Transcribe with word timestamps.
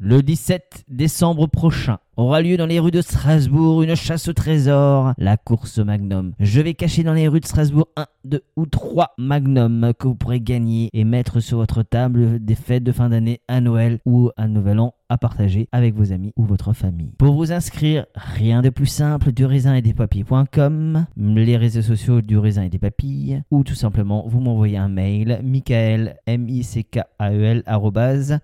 Le 0.00 0.22
17 0.22 0.84
décembre 0.86 1.48
prochain 1.48 1.98
aura 2.18 2.42
lieu 2.42 2.56
dans 2.56 2.66
les 2.66 2.80
rues 2.80 2.90
de 2.90 3.00
Strasbourg 3.00 3.82
une 3.82 3.94
chasse 3.94 4.26
au 4.28 4.32
trésor, 4.32 5.12
la 5.18 5.36
course 5.36 5.78
Magnum. 5.78 6.32
Je 6.40 6.60
vais 6.60 6.74
cacher 6.74 7.04
dans 7.04 7.14
les 7.14 7.28
rues 7.28 7.38
de 7.38 7.46
Strasbourg 7.46 7.88
un, 7.96 8.06
deux 8.24 8.42
ou 8.56 8.66
trois 8.66 9.14
Magnum 9.18 9.92
que 9.96 10.08
vous 10.08 10.16
pourrez 10.16 10.40
gagner 10.40 10.90
et 10.92 11.04
mettre 11.04 11.38
sur 11.38 11.58
votre 11.58 11.84
table 11.84 12.44
des 12.44 12.56
fêtes 12.56 12.82
de 12.82 12.92
fin 12.92 13.08
d'année 13.08 13.40
à 13.46 13.60
Noël 13.60 14.00
ou 14.04 14.30
à 14.36 14.48
Nouvel 14.48 14.80
An 14.80 14.94
à 15.08 15.16
partager 15.16 15.68
avec 15.72 15.94
vos 15.94 16.12
amis 16.12 16.32
ou 16.36 16.44
votre 16.44 16.72
famille. 16.72 17.12
Pour 17.18 17.34
vous 17.34 17.52
inscrire, 17.52 18.06
rien 18.14 18.62
de 18.62 18.68
plus 18.68 18.86
simple, 18.86 19.32
du 19.32 19.44
raisin 19.46 19.74
et 19.74 19.82
des 19.82 19.94
papilles.com, 19.94 21.06
les 21.16 21.56
réseaux 21.56 21.82
sociaux 21.82 22.20
du 22.20 22.36
raisin 22.36 22.62
et 22.62 22.68
des 22.68 22.78
papilles, 22.78 23.42
ou 23.50 23.64
tout 23.64 23.74
simplement 23.74 24.26
vous 24.28 24.40
m'envoyez 24.40 24.76
un 24.76 24.88
mail, 24.88 25.40
michael, 25.42 26.16
m 26.26 26.48
i 26.48 26.62
c 26.62 26.84
k 26.84 27.00
a 27.18 27.32
e 27.32 27.42
l 27.42 27.62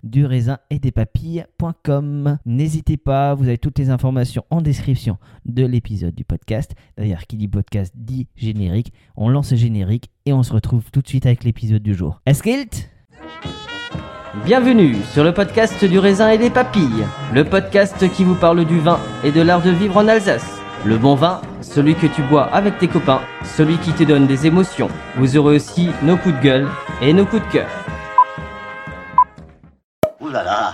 du 0.02 0.25
raisin 0.25 0.59
et 0.70 0.79
des 0.79 0.93
papilles.com. 0.93 2.38
N'hésitez 2.46 2.96
pas, 2.96 3.34
vous 3.34 3.48
avez 3.48 3.59
toutes 3.64 3.78
les 3.78 3.88
informations 3.88 4.45
en 4.50 4.60
description 4.60 5.16
de 5.46 5.64
l'épisode 5.64 6.14
du 6.14 6.23
podcast. 6.23 6.74
D'ailleurs, 6.98 7.27
qui 7.27 7.38
dit 7.38 7.48
podcast 7.48 7.95
dit 7.96 8.28
générique. 8.37 8.92
On 9.16 9.30
lance 9.30 9.52
le 9.52 9.56
générique 9.56 10.10
et 10.27 10.34
on 10.34 10.42
se 10.42 10.52
retrouve 10.52 10.90
tout 10.92 11.00
de 11.00 11.09
suite 11.09 11.24
avec 11.24 11.45
l'épisode 11.45 11.82
du 11.82 11.95
jour. 11.95 12.20
Eskilt 12.27 12.90
Bienvenue 14.45 14.96
sur 15.14 15.24
le 15.24 15.32
podcast 15.32 15.82
du 15.82 15.98
raisin 15.98 16.28
et 16.28 16.37
des 16.37 16.50
papilles, 16.50 17.06
le 17.32 17.42
podcast 17.45 18.06
qui 18.12 18.23
vous 18.23 18.34
parle 18.34 18.66
du 18.66 18.80
vin 18.80 19.00
et 19.24 19.32
de 19.32 19.40
l'art 19.40 19.62
de 19.62 19.70
vivre 19.70 19.96
en 19.96 20.09
Alsace. 20.09 20.60
Le 20.84 20.98
bon 20.98 21.15
vin, 21.15 21.40
celui 21.62 21.95
que 21.95 22.06
tu 22.06 22.20
bois 22.24 22.45
avec 22.52 22.78
tes 22.78 22.88
copains, 22.88 23.23
celui 23.45 23.78
qui 23.78 23.92
te 23.92 24.04
donne 24.04 24.26
des 24.26 24.46
émotions. 24.46 24.90
Vous 25.16 25.38
aurez 25.38 25.56
aussi 25.56 25.88
nos 26.02 26.18
coups 26.18 26.37
de 26.37 26.42
gueule 26.42 26.68
et 27.01 27.15
nos 27.15 27.24
coups 27.24 27.46
de 27.46 27.52
cœur. 27.52 27.94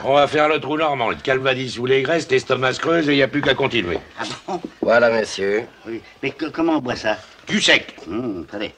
On 0.05 0.15
va 0.15 0.27
faire 0.27 0.49
le 0.49 0.59
trou 0.61 0.77
normand, 0.77 1.11
le 1.11 1.17
calvadis 1.17 1.71
sous 1.71 1.85
les 1.87 2.03
graisses, 2.03 2.31
l'estomac 2.31 2.73
se 2.75 2.81
creuse 2.81 3.09
et 3.09 3.13
il 3.13 3.17
n'y 3.17 3.23
a 3.23 3.29
plus 3.29 3.43
qu'à 3.43 3.55
continuer. 3.55 3.99
Ah 4.19 4.25
bon 4.47 4.61
Voilà, 4.81 5.11
monsieur. 5.21 5.65
Oui. 5.87 6.01
Mais 6.23 6.31
que- 6.31 6.47
comment 6.51 6.77
on 6.79 6.81
boit 6.81 6.97
ça 6.97 7.19
Du 7.47 7.61
sec 7.61 7.97
Hum, 8.09 8.47
Attendez. 8.49 8.73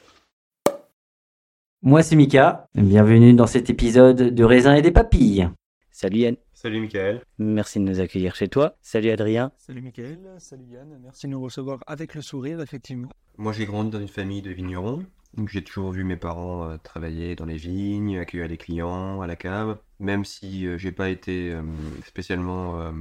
Moi 1.81 2.01
c'est 2.03 2.15
Mika, 2.15 2.67
bienvenue 2.75 3.33
dans 3.33 3.47
cet 3.47 3.69
épisode 3.69 4.17
de 4.33 4.43
raisin 4.43 4.75
et 4.75 4.81
des 4.81 4.91
papilles. 4.91 5.49
Salut 5.91 6.19
Yann, 6.19 6.35
Salut 6.53 6.79
Michael. 6.81 7.21
merci 7.37 7.79
de 7.79 7.83
nous 7.83 7.99
accueillir 7.99 8.35
chez 8.35 8.47
toi. 8.47 8.75
Salut 8.81 9.09
Adrien. 9.11 9.51
Salut 9.57 9.81
Mickaël, 9.81 10.17
salut 10.39 10.63
Yann, 10.71 10.97
merci 11.03 11.27
de 11.27 11.31
nous 11.31 11.41
recevoir 11.41 11.79
avec 11.87 12.15
le 12.15 12.21
sourire, 12.21 12.61
effectivement. 12.61 13.09
Moi 13.37 13.51
j'ai 13.53 13.65
grandi 13.65 13.89
dans 13.91 13.99
une 13.99 14.07
famille 14.07 14.41
de 14.41 14.51
vignerons, 14.51 15.03
donc 15.35 15.49
j'ai 15.49 15.61
toujours 15.63 15.91
vu 15.91 16.03
mes 16.05 16.15
parents 16.15 16.69
euh, 16.69 16.77
travailler 16.81 17.35
dans 17.35 17.45
les 17.45 17.57
vignes, 17.57 18.17
accueillir 18.17 18.47
les 18.47 18.57
clients 18.57 19.19
à 19.21 19.27
la 19.27 19.35
cave, 19.35 19.77
même 20.03 20.25
si 20.25 20.67
euh, 20.67 20.77
j'ai 20.77 20.91
pas 20.91 21.09
été 21.09 21.51
euh, 21.51 21.61
spécialement 22.05 22.79
euh, 22.79 22.91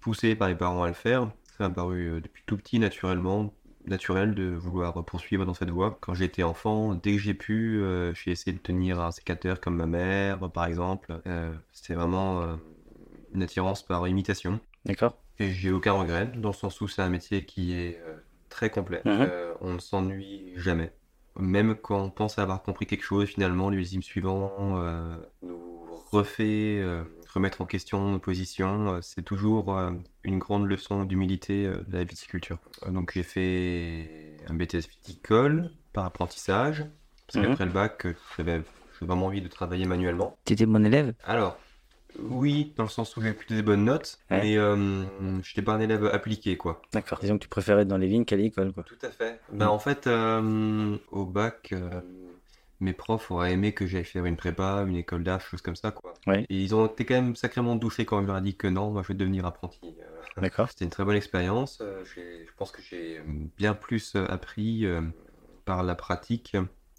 poussé 0.00 0.34
par 0.34 0.48
mes 0.48 0.54
parents 0.54 0.82
à 0.82 0.88
le 0.88 0.94
faire. 0.94 1.30
Ça 1.56 1.68
m'a 1.68 1.74
paru 1.74 2.08
euh, 2.08 2.20
depuis 2.20 2.42
tout 2.46 2.56
petit 2.56 2.78
naturellement, 2.78 3.54
naturel 3.86 4.34
de 4.34 4.50
vouloir 4.50 5.04
poursuivre 5.04 5.46
dans 5.46 5.54
cette 5.54 5.70
voie. 5.70 5.98
Quand 6.00 6.14
j'étais 6.14 6.42
enfant, 6.42 6.94
dès 6.94 7.12
que 7.12 7.18
j'ai 7.18 7.34
pu, 7.34 7.82
j'ai 8.14 8.32
essayé 8.32 8.52
de 8.52 8.60
tenir 8.60 9.00
un 9.00 9.10
sécateur 9.12 9.60
comme 9.60 9.76
ma 9.76 9.86
mère, 9.86 10.50
par 10.50 10.66
exemple. 10.66 11.22
C'était 11.72 11.94
vraiment 11.94 12.58
une 13.32 13.42
attirance 13.42 13.82
par 13.82 14.06
imitation. 14.06 14.60
D'accord. 14.84 15.16
Et 15.38 15.52
j'ai 15.52 15.72
aucun 15.72 15.92
regret, 15.92 16.30
dans 16.36 16.50
le 16.50 16.54
sens 16.54 16.82
où 16.82 16.88
c'est 16.88 17.00
un 17.00 17.08
métier 17.08 17.46
qui 17.46 17.72
est 17.72 17.98
très 18.48 18.70
complet. 18.70 19.02
Mhm. 19.04 19.26
Euh, 19.30 19.54
on 19.60 19.74
ne 19.74 19.78
s'ennuie 19.78 20.52
jamais. 20.56 20.92
Même 21.38 21.76
quand 21.76 22.02
on 22.02 22.10
pense 22.10 22.38
avoir 22.38 22.62
compris 22.62 22.86
quelque 22.86 23.04
chose, 23.04 23.28
finalement, 23.28 23.70
l'ultime 23.70 24.02
suivant 24.02 24.52
euh, 24.78 25.16
nous 25.42 25.84
refait 26.10 26.78
euh, 26.80 27.02
remettre 27.34 27.60
en 27.60 27.66
question 27.66 28.10
nos 28.10 28.18
positions. 28.18 28.94
Euh, 28.94 28.98
c'est 29.02 29.22
toujours 29.22 29.76
euh, 29.76 29.90
une 30.24 30.38
grande 30.38 30.66
leçon 30.66 31.04
d'humilité 31.04 31.64
de 31.66 31.96
la 31.96 32.04
viticulture. 32.04 32.58
Donc 32.86 33.12
j'ai 33.14 33.22
fait 33.22 34.36
un 34.48 34.54
BTS 34.54 34.88
viticole 34.88 35.70
par 35.92 36.04
apprentissage, 36.04 36.84
parce 37.26 37.36
Mhm. 37.38 37.50
qu'après 37.50 37.66
le 37.66 37.72
bac, 37.72 38.06
j'avais 38.36 38.62
vraiment 39.00 39.26
envie 39.26 39.42
de 39.42 39.48
travailler 39.48 39.84
manuellement. 39.86 40.36
T'étais 40.44 40.66
mon 40.66 40.84
élève? 40.84 41.14
Alors, 41.24 41.58
oui, 42.18 42.72
dans 42.76 42.84
le 42.84 42.88
sens 42.88 43.16
où 43.16 43.22
j'ai 43.22 43.32
plutôt 43.32 43.54
des 43.54 43.62
bonnes 43.62 43.84
notes, 43.84 44.18
Ouais. 44.30 44.40
mais 44.42 44.56
euh, 44.58 45.02
je 45.42 45.50
n'étais 45.50 45.62
pas 45.62 45.74
un 45.74 45.80
élève 45.80 46.06
appliqué, 46.06 46.56
quoi. 46.56 46.82
D'accord. 46.92 47.18
Disons 47.20 47.36
que 47.36 47.42
tu 47.42 47.48
préférais 47.48 47.82
être 47.82 47.88
dans 47.88 47.98
les 47.98 48.08
vignes 48.08 48.24
qu'à 48.24 48.36
l'école 48.36 48.72
quoi. 48.72 48.82
Tout 48.84 48.98
à 49.02 49.10
fait. 49.10 49.40
Ben, 49.52 49.68
en 49.68 49.78
fait, 49.78 50.06
euh, 50.06 50.96
au 51.12 51.24
bac, 51.26 51.68
euh, 51.72 52.00
mes 52.80 52.92
profs 52.92 53.30
auraient 53.30 53.52
aimé 53.52 53.72
que 53.72 53.86
j'aille 53.86 54.04
faire 54.04 54.24
une 54.24 54.36
prépa, 54.36 54.84
une 54.86 54.96
école 54.96 55.24
d'art, 55.24 55.40
choses 55.40 55.62
comme 55.62 55.76
ça, 55.76 55.90
quoi. 55.90 56.14
Ouais. 56.26 56.46
Et 56.48 56.62
ils 56.62 56.74
ont 56.74 56.86
été 56.86 57.04
quand 57.04 57.14
même 57.14 57.36
sacrément 57.36 57.76
douchés 57.76 58.04
quand 58.04 58.22
je 58.22 58.26
leur 58.26 58.38
ai 58.38 58.40
dit 58.40 58.56
que 58.56 58.66
non, 58.66 58.90
moi 58.90 59.02
je 59.02 59.08
vais 59.08 59.14
devenir 59.14 59.46
apprenti. 59.46 59.80
Euh, 59.84 60.40
D'accord. 60.40 60.68
C'était 60.68 60.84
une 60.84 60.90
très 60.90 61.04
bonne 61.04 61.16
expérience. 61.16 61.78
Euh, 61.80 62.04
Je 62.04 62.52
pense 62.56 62.70
que 62.70 62.82
j'ai 62.82 63.20
bien 63.56 63.74
plus 63.74 64.14
euh, 64.14 64.24
appris 64.28 64.86
par 65.64 65.82
la 65.82 65.94
pratique 65.94 66.56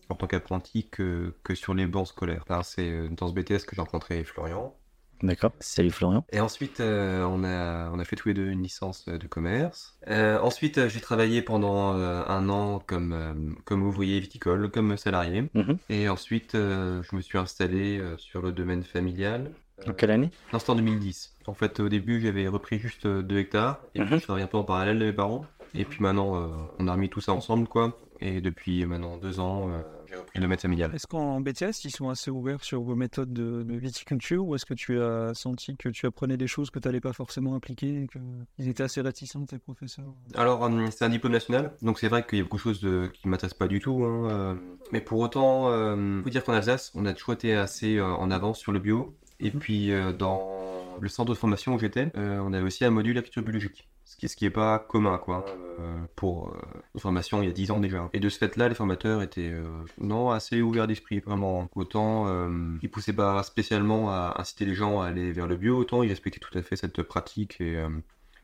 en 0.10 0.16
tant 0.16 0.28
qu'apprenti 0.28 0.90
que, 0.90 1.34
que 1.44 1.56
sur 1.56 1.74
les 1.74 1.86
bancs 1.86 2.08
scolaires. 2.08 2.44
C'est 2.64 3.10
dans 3.10 3.28
ce 3.28 3.34
BTS 3.34 3.66
que 3.66 3.76
j'ai 3.76 3.82
rencontré 3.82 4.24
Florian. 4.24 4.76
D'accord. 5.22 5.52
Salut 5.59 5.91
Florian. 5.91 6.25
Et 6.31 6.40
ensuite, 6.40 6.80
euh, 6.80 7.24
on 7.25 7.44
a, 7.44 7.90
on 7.91 8.00
a 8.00 8.06
fait 8.06 8.16
tous 8.16 8.30
les 8.30 8.34
deux 8.34 8.47
une 8.47 8.63
licence 8.63 9.06
de 9.06 9.28
commerce. 9.28 9.97
Euh, 10.07 10.40
ensuite, 10.40 10.78
euh, 10.78 10.88
j'ai 10.90 11.02
travaillé 11.02 11.41
pendant 11.41 11.94
euh, 11.96 12.24
un 12.28 12.47
an 12.47 12.80
comme, 12.85 13.12
euh, 13.13 13.34
comme 13.66 13.84
ouvrier 13.84 14.19
viticole, 14.22 14.72
comme 14.72 14.96
salarié. 14.96 15.50
Mhm. 15.53 15.78
Et 15.90 16.07
ensuite, 16.07 16.56
euh, 16.56 17.03
je 17.03 17.16
me 17.16 17.22
suis 17.22 17.38
installé 17.38 18.00
euh, 18.00 18.16
sur 18.18 18.41
le 18.41 18.52
domaine 18.53 18.84
familial. 18.84 19.52
En 19.88 19.94
quelle 19.94 20.12
année? 20.12 20.31
Non, 20.53 20.59
c'était 20.59 20.72
en 20.72 20.75
2010. 20.75 21.36
En 21.47 21.53
fait, 21.53 21.80
au 21.80 21.90
début, 21.90 22.22
j'avais 22.22 22.47
repris 22.47 22.80
juste 22.80 23.06
2 23.06 23.38
hectares. 23.40 23.80
Et 23.96 24.01
puis, 24.01 24.13
Mhm. 24.13 24.19
je 24.19 24.24
travaillais 24.24 24.46
un 24.46 24.50
peu 24.50 24.57
en 24.57 24.63
parallèle 24.63 25.00
de 25.00 25.06
mes 25.06 25.13
parents. 25.13 25.46
Et 25.75 25.86
puis 25.86 26.01
maintenant, 26.01 26.36
euh, 26.38 26.47
on 26.80 26.88
a 26.88 26.94
remis 26.94 27.09
tout 27.09 27.22
ça 27.22 27.34
ensemble, 27.34 27.68
quoi. 27.68 27.97
Et 28.22 28.41
depuis 28.41 28.86
maintenant 28.86 29.18
deux 29.18 29.40
ans, 29.40 29.69
euh, 30.14 30.20
repris 30.20 30.40
le 30.40 30.58
familial. 30.58 30.92
Est-ce 30.94 31.08
qu'en 31.08 31.42
BTS, 31.42 31.84
ils 31.86 31.92
sont 31.92 32.09
assez 32.09 32.31
ouverts 32.31 32.64
sur 32.64 32.81
vos 32.81 32.96
méthodes 32.96 33.34
de, 33.34 33.64
de 33.64 33.75
viticulture 33.75 34.46
ou 34.46 34.56
est-ce 34.56 34.66
que 34.66 34.74
tu 34.74 35.00
as 35.02 35.34
senti 35.34 35.78
que 35.78 35.90
tu 35.90 36.06
apprenais 36.06 36.38
des 36.38 36.47
choses 36.47 36.70
que 36.70 36.80
tu 36.80 36.88
n'allais 36.88 37.02
pas 37.02 37.14
forcément 37.14 37.56
appliquer 37.56 38.03
et 38.03 38.08
qu'ils 38.08 38.69
étaient 38.69 38.84
assez 38.84 39.02
réticents, 39.02 39.46
tes 39.46 39.59
professeurs? 39.59 40.14
Alors, 40.36 40.64
euh, 40.64 40.88
c'est 40.92 41.06
un 41.06 41.09
diplôme 41.09 41.34
national, 41.34 41.74
donc 41.81 42.00
c'est 42.00 42.08
vrai 42.08 42.25
qu'il 42.25 42.38
y 42.40 42.42
a 42.42 42.44
beaucoup 42.44 42.58
de 42.58 42.62
choses 42.62 42.81
de- 42.81 43.09
qui 43.14 43.28
ne 43.28 43.31
m'intéressent 43.31 43.58
pas 43.58 43.68
du 43.68 43.80
tout. 43.80 44.03
hein, 44.03 44.30
euh, 44.30 44.56
mais 44.92 45.02
pour 45.02 45.19
autant, 45.19 45.69
il 45.96 46.24
faut 46.24 46.30
dire 46.30 46.44
qu'en 46.44 46.53
Alsace, 46.53 46.92
on 46.96 47.06
a 47.06 47.14
toujours 47.14 47.34
été 47.34 47.56
assez 47.56 47.98
euh, 47.98 48.06
en 48.06 48.31
avance 48.31 48.59
sur 48.59 48.72
le 48.72 48.80
bio. 48.80 49.16
Et 49.40 49.52
puis, 49.52 49.92
euh, 49.92 50.12
dans 50.12 50.98
le 51.00 51.08
centre 51.08 51.30
de 51.31 51.36
formation 51.38 51.75
où 51.75 51.80
j'étais, 51.80 52.12
euh, 52.18 52.40
on 52.40 52.52
avait 52.52 52.66
aussi 52.66 52.84
un 52.84 52.90
module 52.90 53.18
agriculture 53.18 53.44
biologique. 53.44 53.88
Ce 54.09 54.18
qui, 54.18 54.28
ce 54.28 54.36
qui 54.36 54.46
est 54.46 54.50
pas 54.50 54.80
commun, 54.80 55.20
quoi, 55.20 55.46
euh, 55.80 56.00
pour 56.16 56.50
euh, 56.50 56.58
une 56.96 57.00
formation 57.00 57.44
il 57.44 57.47
y 57.47 57.52
a 57.52 57.53
10 57.53 57.70
ans 57.70 57.80
déjà. 57.80 58.09
Et 58.14 58.20
de 58.20 58.28
ce 58.28 58.40
fait-là, 58.40 58.68
les 58.68 58.74
formateurs 58.74 59.22
étaient, 59.22 59.52
euh, 59.52 59.68
non, 60.00 60.31
assez 60.31 60.64
ouverts 60.64 60.88
d'esprit, 60.88 61.20
vraiment. 61.20 61.70
Autant, 61.75 62.28
euh, 62.28 62.50
ils 62.81 62.90
poussaient 62.90 63.14
pas 63.14 63.44
spécialement 63.44 64.09
à 64.09 64.34
inciter 64.40 64.66
les 64.66 64.74
gens 64.74 65.00
à 65.00 65.06
aller 65.06 65.31
vers 65.31 65.46
le 65.46 65.58
bio, 65.58 65.78
autant 65.78 66.02
ils 66.02 66.09
respectaient 66.09 66.40
tout 66.40 66.58
à 66.58 66.64
fait 66.64 66.75
cette 66.75 67.03
pratique 67.03 67.62
et... 67.62 67.80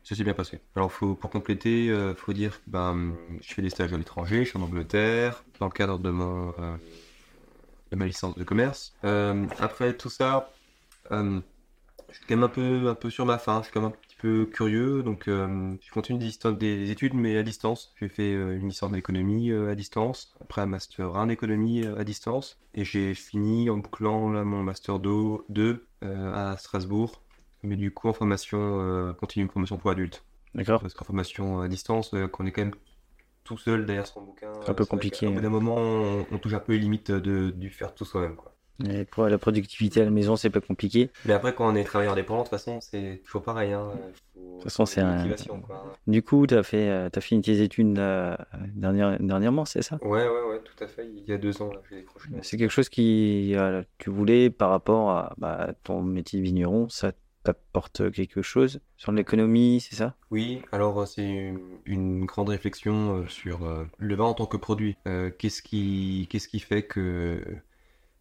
ça 0.03 0.15
s'est 0.15 0.23
bien 0.23 0.35
passé. 0.35 0.59
Alors, 0.75 0.91
faut, 0.91 1.15
pour 1.15 1.31
compléter, 1.31 1.85
il 1.85 2.15
faut 2.15 2.33
dire 2.33 2.51
que 2.63 2.69
ben, 2.69 3.15
je 3.41 3.51
fais 3.51 3.63
des 3.63 3.71
stages 3.71 3.91
à 3.91 3.97
l'étranger, 3.97 4.45
je 4.45 4.49
suis 4.51 4.59
en 4.59 4.61
Angleterre, 4.61 5.43
dans 5.59 5.65
le 5.65 5.71
cadre 5.71 5.97
de, 5.97 6.11
mon, 6.11 6.53
de 7.91 7.95
ma 7.95 8.05
licence 8.05 8.37
de 8.37 8.43
commerce. 8.43 8.93
Après 9.01 9.97
tout 9.97 10.11
ça, 10.11 10.51
je 12.15 12.19
suis 12.19 12.27
quand 12.27 12.35
même 12.35 12.43
un 12.45 12.49
peu, 12.49 12.87
un 12.87 12.95
peu 12.95 13.09
sur 13.09 13.25
ma 13.25 13.37
faim, 13.37 13.59
je 13.59 13.65
suis 13.65 13.73
quand 13.73 13.81
même 13.81 13.89
un 13.89 13.93
petit 13.93 14.15
peu 14.15 14.45
curieux, 14.45 15.03
donc 15.03 15.27
euh, 15.27 15.75
je 15.81 15.91
continue 15.91 16.17
des, 16.17 16.89
études, 16.89 17.13
mais 17.13 17.37
à 17.37 17.43
distance. 17.43 17.93
J'ai 17.99 18.07
fait 18.07 18.33
euh, 18.33 18.57
une 18.57 18.69
licence 18.69 18.91
d'économie 18.93 19.51
euh, 19.51 19.69
à 19.69 19.75
distance, 19.75 20.33
après 20.39 20.61
un 20.61 20.65
master 20.65 21.17
1 21.17 21.27
d'économie 21.27 21.83
euh, 21.83 21.99
à 21.99 22.05
distance, 22.05 22.57
et 22.73 22.85
j'ai 22.85 23.13
fini 23.15 23.69
en 23.69 23.77
bouclant 23.77 24.31
là, 24.31 24.45
mon 24.45 24.63
master 24.63 24.99
2 24.99 25.43
euh, 26.03 26.33
à 26.33 26.55
Strasbourg, 26.55 27.21
mais 27.63 27.75
du 27.75 27.91
coup 27.91 28.07
en 28.07 28.13
formation 28.13 29.13
continue, 29.19 29.43
une 29.43 29.51
formation 29.51 29.77
pour 29.77 29.91
adultes. 29.91 30.23
D'accord. 30.53 30.79
Parce 30.79 30.93
qu'en 30.93 31.03
formation 31.03 31.59
à 31.59 31.67
distance, 31.67 32.11
qu'on 32.31 32.45
est 32.45 32.51
quand 32.53 32.61
même 32.61 32.75
tout 33.43 33.57
seul 33.57 33.85
derrière 33.85 34.07
son 34.07 34.21
bouquin. 34.21 34.53
C'est 34.63 34.69
un 34.69 34.73
peu 34.73 34.85
compliqué, 34.85 35.27
Au 35.27 35.31
bout 35.31 35.35
ouais. 35.35 35.41
d'un 35.41 35.49
moment, 35.49 35.75
on, 35.75 36.25
on 36.31 36.37
touche 36.37 36.53
un 36.53 36.59
peu 36.59 36.71
les 36.73 36.79
limites 36.79 37.11
de, 37.11 37.49
du 37.49 37.69
faire 37.69 37.93
tout 37.93 38.05
soi-même. 38.05 38.37
quoi. 38.37 38.54
Et 38.83 39.05
pour 39.05 39.27
la 39.27 39.37
productivité 39.37 40.01
à 40.01 40.05
la 40.05 40.11
maison, 40.11 40.35
c'est 40.35 40.49
pas 40.49 40.59
compliqué. 40.61 41.09
Mais 41.25 41.33
après, 41.33 41.55
quand 41.55 41.71
on 41.71 41.75
est 41.75 41.83
travailleur 41.83 42.13
indépendant, 42.13 42.41
de 42.41 42.45
toute 42.45 42.51
façon, 42.51 42.79
c'est 42.81 43.21
toujours 43.25 43.43
pareil. 43.43 43.71
Hein. 43.71 43.89
Faut- 44.33 44.39
De 44.39 44.53
toute 44.55 44.63
façon, 44.63 44.85
c'est 44.85 45.01
un- 45.01 45.33
quoi. 45.65 45.93
Du 46.07 46.21
coup, 46.21 46.45
t'as 46.45 46.63
fait, 46.63 46.89
euh, 46.89 47.09
t'as 47.09 47.21
fini 47.21 47.41
tes 47.41 47.61
études 47.61 47.97
euh, 47.97 48.35
dernière- 48.73 49.17
dernièrement, 49.21 49.65
c'est 49.65 49.81
ça? 49.81 49.97
Ouais, 50.01 50.27
ouais, 50.27 50.43
ouais, 50.49 50.59
tout 50.63 50.83
à 50.83 50.87
fait. 50.87 51.07
Il 51.07 51.23
y 51.29 51.33
a 51.33 51.37
deux 51.37 51.61
ans, 51.61 51.71
là, 51.71 51.81
j'ai 51.89 51.97
décroché. 51.97 52.27
C'est 52.41 52.57
quelque 52.57 52.71
chose 52.71 52.89
qui, 52.89 53.55
euh, 53.55 53.81
tu 53.97 54.09
voulais 54.09 54.49
par 54.49 54.71
rapport 54.71 55.09
à 55.11 55.33
bah, 55.37 55.73
ton 55.83 56.01
métier 56.01 56.39
de 56.39 56.43
vigneron, 56.43 56.89
ça 56.89 57.13
t'apporte 57.43 58.11
quelque 58.11 58.41
chose 58.41 58.79
sur 58.97 59.11
l'économie, 59.11 59.79
c'est 59.79 59.95
ça? 59.95 60.15
Oui, 60.31 60.63
alors 60.71 61.01
euh, 61.01 61.05
c'est 61.05 61.53
une, 61.85 62.25
grande 62.25 62.49
réflexion 62.49 63.25
sur 63.27 63.59
le 63.97 64.15
vin 64.15 64.25
en 64.25 64.33
tant 64.33 64.47
que 64.47 64.57
produit. 64.57 64.97
Euh, 65.07 65.29
qu'est-ce 65.29 65.61
qui, 65.61 66.27
qu'est-ce 66.29 66.47
qui 66.47 66.59
fait 66.59 66.83
que 66.83 67.41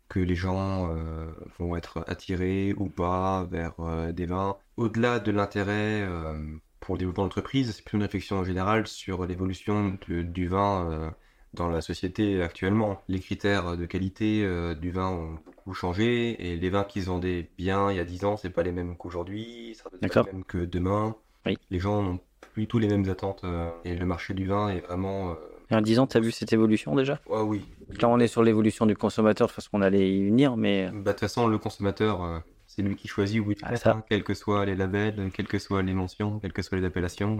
que 0.09 0.21
les 0.21 0.35
gens 0.35 0.91
euh, 0.95 1.31
vont 1.59 1.77
être 1.77 2.05
attirés 2.07 2.75
ou 2.77 2.89
pas 2.89 3.45
vers 3.45 3.75
euh, 3.81 4.13
des 4.13 4.27
vins. 4.27 4.57
Au-delà 4.77 5.19
de 5.19 5.31
l'intérêt 5.31 6.03
euh, 6.03 6.35
pour 6.81 6.95
le 6.95 7.01
développement 7.01 7.25
d'entreprise, 7.25 7.73
c'est 7.75 7.83
plutôt 7.83 7.97
une 7.97 8.03
réflexion 8.03 8.39
en 8.39 8.45
général 8.45 8.87
sur 8.87 9.27
l'évolution 9.27 9.99
de- 10.09 10.23
du 10.23 10.49
vin 10.49 11.15
dans 11.55 11.69
la 11.69 11.81
société 11.81 12.43
actuellement. 12.43 13.01
Les 13.09 13.21
critères 13.21 13.77
de 13.77 13.87
qualité 13.87 14.47
du 14.77 14.91
vin 14.91 15.09
ont 15.09 15.39
beaucoup 15.47 15.73
changé 15.73 16.51
et 16.53 16.57
les 16.57 16.69
vins 16.71 16.85
qui 16.85 17.01
se 17.01 17.07
vendaient 17.07 17.51
bien 17.57 17.91
il 17.91 17.97
y 17.97 18.01
a 18.01 18.05
10 18.05 18.25
ans, 18.25 18.37
c'est 18.37 18.51
pas 18.51 18.63
les 18.63 18.73
mêmes 18.73 18.97
qu'aujourd'hui, 18.97 19.75
ça 19.77 19.85
va 19.85 19.91
pas 19.97 20.15
les 20.27 20.33
mêmes 20.33 20.45
que 20.45 20.59
demain. 20.59 21.17
Oui. 21.47 21.57
Les 21.71 21.79
gens 21.79 22.03
n'ont 22.03 22.21
plus 22.53 22.67
tous 22.67 22.79
les 22.79 22.89
mêmes 22.89 23.09
attentes 23.09 23.45
et 23.85 23.95
le 23.95 24.05
marché 24.07 24.35
du 24.35 24.47
vin 24.47 24.69
est 24.69 24.81
vraiment... 24.81 25.37
euh, 25.71 25.75
Et 25.75 25.79
en 25.79 25.81
10 25.81 25.99
ans, 25.99 26.07
tu 26.07 26.17
as 26.17 26.21
vu 26.21 26.33
cette 26.33 26.53
évolution 26.53 26.95
déjà? 26.95 27.21
Ah 27.33 27.43
oui, 27.45 27.65
Là, 28.01 28.09
on 28.09 28.19
est 28.19 28.27
sur 28.27 28.43
l'évolution 28.43 28.87
du 28.87 28.97
consommateur, 28.97 29.47
de 29.47 29.53
toute 29.53 29.57
façon, 29.63 29.71
on 29.75 29.83
allait 29.83 30.11
y 30.11 30.27
venir, 30.27 30.57
mais 30.57 30.87
Bah, 30.87 30.99
de 30.99 31.11
toute 31.11 31.21
façon, 31.21 31.47
le 31.47 31.59
consommateur, 31.59 32.23
euh, 32.23 32.39
c'est 32.67 32.83
lui 32.83 32.97
qui 32.97 33.09
choisit 33.09 33.41
où 33.41 33.51
il 33.53 33.59
Ah, 33.63 33.75
hein, 33.85 34.03
quels 34.09 34.25
que 34.25 34.35
soient 34.35 34.65
les 34.65 34.75
labels, 34.75 35.31
quelles 35.33 35.49
que 35.49 35.59
soient 35.59 35.83
les 35.83 35.95
mentions, 35.95 36.41
quelles 36.41 36.53
que 36.53 36.63
soient 36.63 36.79
les 36.79 36.85
appellations. 36.85 37.39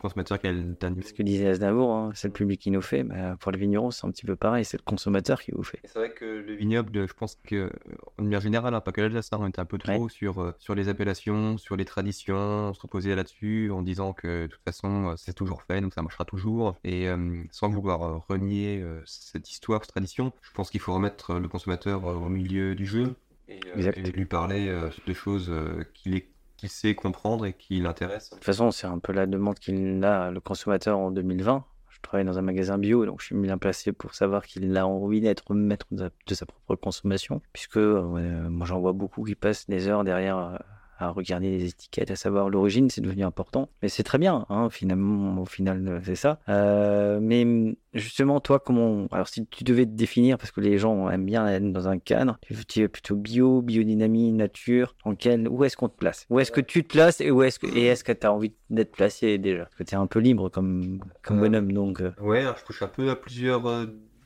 Euh, 0.00 0.08
consommateur 0.08 0.38
qui 0.40 0.46
a 0.46 0.52
le 0.52 0.62
dernier. 0.80 1.02
ce 1.02 1.12
que 1.12 1.22
disait 1.22 1.48
Aznavour, 1.48 1.92
hein, 1.92 2.10
c'est 2.14 2.28
le 2.28 2.32
public 2.32 2.60
qui 2.60 2.70
nous 2.70 2.82
fait. 2.82 3.02
Bah, 3.02 3.36
pour 3.38 3.52
les 3.52 3.58
vignerons, 3.58 3.90
c'est 3.90 4.06
un 4.06 4.10
petit 4.10 4.26
peu 4.26 4.36
pareil, 4.36 4.64
c'est 4.64 4.76
le 4.78 4.82
consommateur 4.82 5.42
qui 5.42 5.50
vous 5.52 5.62
fait. 5.62 5.80
C'est 5.84 5.98
vrai 5.98 6.10
que 6.12 6.24
le 6.24 6.54
vignoble, 6.54 7.06
je 7.08 7.12
pense 7.12 7.36
que, 7.44 7.54
euh, 7.56 7.70
en 8.18 8.22
manière 8.24 8.40
générale, 8.40 8.74
hein, 8.74 8.80
pas 8.80 8.92
que 8.92 9.00
l'Alsace, 9.00 9.28
hein, 9.32 9.38
on 9.40 9.46
était 9.48 9.60
un 9.60 9.64
peu 9.64 9.78
trop 9.78 10.08
sur, 10.08 10.40
euh, 10.40 10.52
sur 10.58 10.74
les 10.74 10.88
appellations, 10.88 11.58
sur 11.58 11.76
les 11.76 11.84
traditions, 11.84 12.36
on 12.70 12.74
se 12.74 12.80
reposait 12.80 13.14
là-dessus 13.14 13.70
en 13.70 13.82
disant 13.82 14.12
que 14.12 14.42
de 14.42 14.46
toute 14.48 14.62
façon, 14.64 15.10
euh, 15.10 15.14
c'est 15.16 15.34
toujours 15.34 15.62
fait, 15.62 15.80
donc 15.80 15.94
ça 15.94 16.02
marchera 16.02 16.24
toujours. 16.24 16.76
Et 16.84 17.08
euh, 17.08 17.42
sans 17.50 17.68
vouloir 17.68 18.02
euh, 18.02 18.18
renier 18.28 18.80
euh, 18.82 19.00
cette 19.06 19.50
histoire, 19.50 19.80
cette 19.82 19.90
tradition, 19.92 20.32
je 20.42 20.50
pense 20.52 20.70
qu'il 20.70 20.80
faut 20.80 20.94
remettre 20.94 21.32
euh, 21.32 21.40
le 21.40 21.48
consommateur 21.48 22.06
euh, 22.06 22.14
au 22.14 22.28
milieu 22.28 22.74
du 22.74 22.86
jeu 22.86 23.14
et, 23.48 23.60
euh, 23.76 23.90
lui 24.14 24.26
parler 24.26 24.68
euh, 24.68 24.88
de 25.06 25.12
choses 25.12 25.50
euh, 25.50 25.84
qu'il 25.94 26.14
est- 26.14 26.28
qu'il 26.60 26.68
sait 26.68 26.94
comprendre 26.94 27.46
et 27.46 27.54
qui 27.54 27.80
l'intéressent. 27.80 28.30
De 28.30 28.34
toute 28.36 28.44
façon, 28.44 28.70
c'est 28.70 28.86
un 28.86 28.98
peu 28.98 29.12
la 29.12 29.26
demande 29.26 29.58
qu'il 29.58 30.04
a, 30.04 30.30
le 30.30 30.40
consommateur, 30.40 30.98
en 30.98 31.10
2020. 31.10 31.64
Je 31.88 32.00
travaille 32.02 32.26
dans 32.26 32.38
un 32.38 32.42
magasin 32.42 32.78
bio, 32.78 33.04
donc 33.06 33.20
je 33.20 33.26
suis 33.26 33.34
bien 33.34 33.58
placé 33.58 33.92
pour 33.92 34.14
savoir 34.14 34.44
qu'il 34.44 34.76
a 34.76 34.86
envie 34.86 35.20
d'être 35.20 35.54
maître 35.54 35.86
de 35.90 36.04
sa, 36.04 36.10
de 36.26 36.34
sa 36.34 36.46
propre 36.46 36.76
consommation, 36.76 37.42
puisque 37.52 37.78
euh, 37.78 38.48
moi 38.48 38.66
j'en 38.66 38.80
vois 38.80 38.92
beaucoup 38.92 39.24
qui 39.24 39.34
passent 39.34 39.66
des 39.68 39.88
heures 39.88 40.04
derrière 40.04 40.38
euh, 40.38 40.56
à 41.00 41.10
regarder 41.10 41.50
les 41.50 41.68
étiquettes, 41.70 42.10
à 42.10 42.16
savoir 42.16 42.48
l'origine, 42.50 42.90
c'est 42.90 43.00
devenu 43.00 43.24
important. 43.24 43.68
Mais 43.82 43.88
c'est 43.88 44.02
très 44.02 44.18
bien, 44.18 44.46
hein, 44.50 44.68
finalement, 44.70 45.40
au 45.40 45.46
final, 45.46 46.00
c'est 46.04 46.14
ça. 46.14 46.38
Euh, 46.48 47.18
mais 47.20 47.74
justement, 47.94 48.38
toi, 48.40 48.58
comment... 48.60 49.06
Alors 49.10 49.28
si 49.28 49.46
tu 49.46 49.64
devais 49.64 49.86
te 49.86 49.90
définir, 49.92 50.38
parce 50.38 50.50
que 50.52 50.60
les 50.60 50.78
gens 50.78 51.08
aiment 51.10 51.26
bien 51.26 51.46
être 51.48 51.72
dans 51.72 51.88
un 51.88 51.98
cadre, 51.98 52.38
tu 52.68 52.80
es 52.82 52.88
plutôt 52.88 53.16
bio, 53.16 53.62
biodynamie, 53.62 54.32
nature, 54.32 54.94
en 55.04 55.14
quel... 55.14 55.48
où 55.48 55.64
est-ce 55.64 55.76
qu'on 55.76 55.88
te 55.88 55.96
place? 55.96 56.26
Où 56.30 56.38
est-ce 56.38 56.52
que 56.52 56.60
tu 56.60 56.84
te 56.84 56.92
places 56.92 57.20
et 57.20 57.30
où 57.30 57.42
est-ce 57.42 57.58
que 57.58 57.66
et 57.66 57.86
est-ce 57.86 58.04
que 58.04 58.12
tu 58.12 58.26
as 58.26 58.32
envie 58.32 58.52
d'être 58.68 58.92
placé 58.92 59.38
déjà? 59.38 59.64
Parce 59.64 59.76
que 59.76 59.84
tu 59.84 59.94
es 59.94 59.98
un 59.98 60.06
peu 60.06 60.18
libre 60.20 60.48
comme, 60.50 61.00
comme 61.22 61.38
Euh, 61.38 61.40
bonhomme, 61.40 61.72
donc... 61.72 62.00
euh, 62.00 62.12
Ouais, 62.20 62.40
alors 62.40 62.56
je 62.58 62.64
touche 62.64 62.82
un 62.82 62.88
peu 62.88 63.08
à 63.10 63.16
plusieurs 63.16 63.62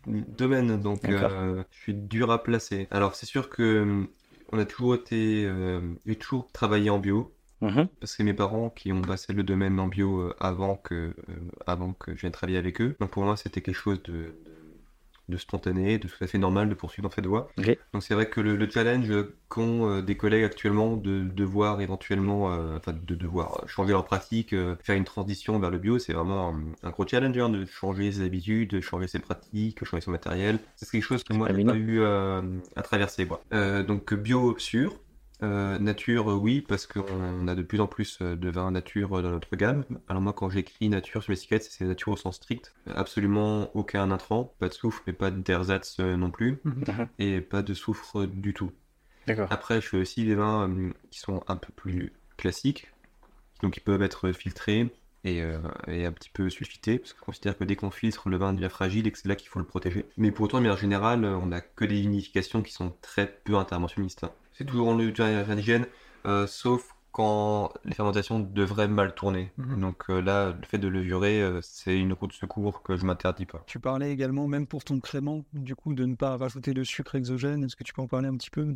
domaines, 0.06 0.80
donc 0.80 1.08
euh, 1.08 1.62
je 1.70 1.78
suis 1.78 1.94
dur 1.94 2.30
à 2.30 2.42
placer. 2.42 2.88
Alors 2.90 3.14
c'est 3.14 3.26
sûr 3.26 3.48
que 3.48 4.06
on 4.54 4.58
a 4.58 4.64
toujours 4.64 4.94
été, 4.94 5.44
euh, 5.46 5.80
j'ai 6.06 6.14
toujours 6.14 6.48
travaillé 6.52 6.88
en 6.88 6.98
bio, 7.00 7.34
mhm. 7.60 7.88
parce 7.98 8.16
que 8.16 8.22
mes 8.22 8.34
parents 8.34 8.70
qui 8.70 8.92
ont 8.92 9.02
passé 9.02 9.32
le 9.32 9.42
domaine 9.42 9.80
en 9.80 9.88
bio 9.88 10.20
euh, 10.20 10.36
avant 10.38 10.76
que, 10.76 10.94
euh, 10.94 11.12
avant 11.66 11.92
que 11.92 12.14
je 12.14 12.20
vienne 12.20 12.32
travailler 12.32 12.58
avec 12.58 12.80
eux. 12.80 12.96
Donc 13.00 13.10
pour 13.10 13.24
moi 13.24 13.36
c'était 13.36 13.60
quelque 13.60 13.74
chose 13.74 14.00
de, 14.04 14.12
de, 14.12 14.53
de 15.28 15.36
spontané, 15.36 15.98
de 15.98 16.08
tout 16.08 16.22
à 16.22 16.26
fait 16.26 16.38
normal 16.38 16.68
de 16.68 16.74
poursuivre 16.74 17.08
dans 17.08 17.14
cette 17.14 17.26
voie. 17.26 17.48
Ok. 17.58 17.78
Donc 17.92 18.02
c'est 18.02 18.14
vrai 18.14 18.28
que 18.28 18.40
le, 18.40 18.56
le 18.56 18.68
challenge 18.68 19.12
qu'ont 19.48 19.88
euh, 19.88 20.02
des 20.02 20.16
collègues 20.16 20.44
actuellement 20.44 20.96
de 20.96 21.22
devoir 21.24 21.80
éventuellement, 21.80 22.52
euh, 22.52 22.76
enfin 22.76 22.92
de 22.92 23.14
devoir 23.14 23.62
changer 23.66 23.92
leur 23.92 24.04
pratique, 24.04 24.52
euh, 24.52 24.76
faire 24.82 24.96
une 24.96 25.04
transition 25.04 25.58
vers 25.58 25.70
le 25.70 25.78
bio, 25.78 25.98
c'est 25.98 26.12
vraiment 26.12 26.50
un, 26.50 26.88
un 26.88 26.90
gros 26.90 27.06
challenge 27.06 27.38
hein, 27.38 27.48
de 27.48 27.64
changer 27.64 28.12
ses 28.12 28.22
habitudes, 28.22 28.70
de 28.70 28.80
changer 28.80 29.08
ses 29.08 29.18
pratiques, 29.18 29.84
changer 29.84 30.02
son 30.02 30.10
matériel. 30.10 30.58
C'est 30.76 30.90
quelque 30.90 31.02
chose 31.02 31.24
que 31.24 31.32
moi 31.32 31.48
j'ai 31.54 31.64
pas 31.64 31.76
eu 31.76 32.02
à 32.04 32.82
traverser. 32.82 33.26
Donc 33.86 34.14
bio 34.14 34.56
sûr. 34.58 34.92
Euh, 35.42 35.78
nature, 35.78 36.30
euh, 36.30 36.34
oui, 36.36 36.60
parce 36.60 36.86
qu'on 36.86 37.48
a 37.48 37.54
de 37.54 37.62
plus 37.62 37.80
en 37.80 37.86
plus 37.88 38.18
euh, 38.22 38.36
de 38.36 38.48
vins 38.48 38.70
nature 38.70 39.20
dans 39.20 39.30
notre 39.30 39.56
gamme. 39.56 39.84
Alors 40.08 40.22
moi, 40.22 40.32
quand 40.32 40.48
j'écris 40.48 40.88
nature 40.88 41.22
sur 41.22 41.32
les 41.32 41.38
étiquettes, 41.38 41.64
c'est 41.64 41.84
nature 41.84 42.12
au 42.12 42.16
sens 42.16 42.36
strict. 42.36 42.72
Absolument 42.94 43.68
aucun 43.76 44.10
intrant, 44.10 44.54
pas 44.60 44.68
de 44.68 44.74
soufre, 44.74 45.02
mais 45.06 45.12
pas 45.12 45.30
d'ersatz 45.30 45.98
non 45.98 46.30
plus, 46.30 46.58
Mhm. 46.64 47.08
et 47.18 47.40
pas 47.40 47.62
de 47.62 47.74
soufre 47.74 48.26
du 48.26 48.54
tout. 48.54 48.70
Après, 49.50 49.80
je 49.80 49.88
fais 49.88 49.96
aussi 49.98 50.24
des 50.24 50.34
vins 50.34 50.68
euh, 50.68 50.90
qui 51.10 51.18
sont 51.18 51.42
un 51.48 51.56
peu 51.56 51.72
plus 51.74 52.12
classiques, 52.36 52.90
donc 53.62 53.76
ils 53.76 53.80
peuvent 53.82 54.02
être 54.02 54.30
filtrés 54.32 54.90
et, 55.24 55.42
et 55.88 56.04
un 56.04 56.12
petit 56.12 56.28
peu 56.30 56.50
sulfités, 56.50 56.98
parce 56.98 57.14
que 57.14 57.18
je 57.20 57.24
considère 57.24 57.56
que 57.56 57.64
dès 57.64 57.76
qu'on 57.76 57.90
filtre, 57.90 58.28
le 58.28 58.36
vin 58.36 58.52
devient 58.52 58.68
fragile 58.70 59.06
et 59.06 59.10
que 59.10 59.18
c'est 59.18 59.28
là 59.28 59.36
qu'il 59.36 59.48
faut 59.48 59.58
le 59.58 59.64
protéger. 59.64 60.04
Mais 60.18 60.30
pour 60.30 60.44
autant, 60.44 60.58
de 60.58 60.64
manière 60.64 60.76
générale, 60.78 61.24
on 61.24 61.46
n'a 61.46 61.62
que 61.62 61.86
des 61.86 62.00
vinifications 62.02 62.60
qui 62.62 62.72
sont 62.74 62.94
très 63.00 63.26
peu 63.44 63.56
interventionnistes. 63.56 64.24
hein. 64.24 64.30
C'est 64.54 64.64
toujours 64.64 64.88
en 64.88 64.96
d'hygiène, 64.96 65.86
euh, 66.26 66.46
sauf 66.46 66.94
quand 67.14 67.72
les 67.84 67.94
fermentations 67.94 68.40
devraient 68.40 68.88
mal 68.88 69.14
tourner. 69.14 69.52
Mhm. 69.56 69.80
Donc 69.80 70.10
euh, 70.10 70.20
là, 70.20 70.48
le 70.48 70.66
fait 70.66 70.78
de 70.78 70.88
levurer, 70.88 71.40
euh, 71.40 71.60
c'est 71.62 71.96
une 71.96 72.12
route 72.12 72.30
de 72.30 72.34
secours 72.34 72.82
que 72.82 72.96
je 72.96 73.06
m'interdis 73.06 73.46
pas. 73.46 73.62
Tu 73.68 73.78
parlais 73.78 74.10
également, 74.10 74.48
même 74.48 74.66
pour 74.66 74.82
ton 74.82 74.98
crément, 74.98 75.44
du 75.52 75.76
coup, 75.76 75.94
de 75.94 76.04
ne 76.06 76.16
pas 76.16 76.36
rajouter 76.36 76.74
de 76.74 76.82
sucre 76.82 77.14
exogène. 77.14 77.62
Est-ce 77.62 77.76
que 77.76 77.84
tu 77.84 77.92
peux 77.92 78.02
en 78.02 78.08
parler 78.08 78.26
un 78.26 78.36
petit 78.36 78.50
peu 78.50 78.66